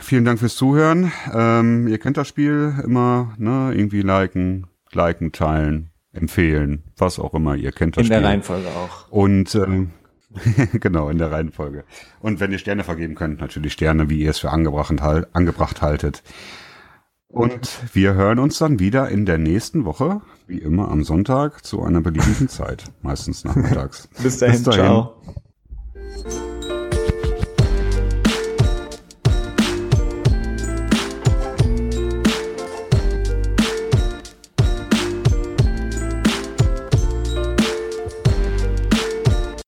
[0.00, 1.10] Vielen Dank fürs Zuhören.
[1.32, 3.72] Ähm, ihr kennt das Spiel immer, ne?
[3.74, 7.54] Irgendwie liken, liken, teilen, empfehlen, was auch immer.
[7.54, 8.16] Ihr kennt das in Spiel.
[8.18, 9.10] In der Reihenfolge auch.
[9.10, 9.92] Und ähm,
[10.80, 11.84] genau, in der Reihenfolge.
[12.20, 14.92] Und wenn ihr Sterne vergeben könnt, natürlich Sterne, wie ihr es für angebracht,
[15.32, 16.22] angebracht haltet.
[17.30, 21.82] Und wir hören uns dann wieder in der nächsten Woche, wie immer am Sonntag, zu
[21.82, 24.08] einer beliebigen Zeit, meistens nachmittags.
[24.22, 24.80] Bis dahin, Bis dahin.
[24.84, 25.22] ciao.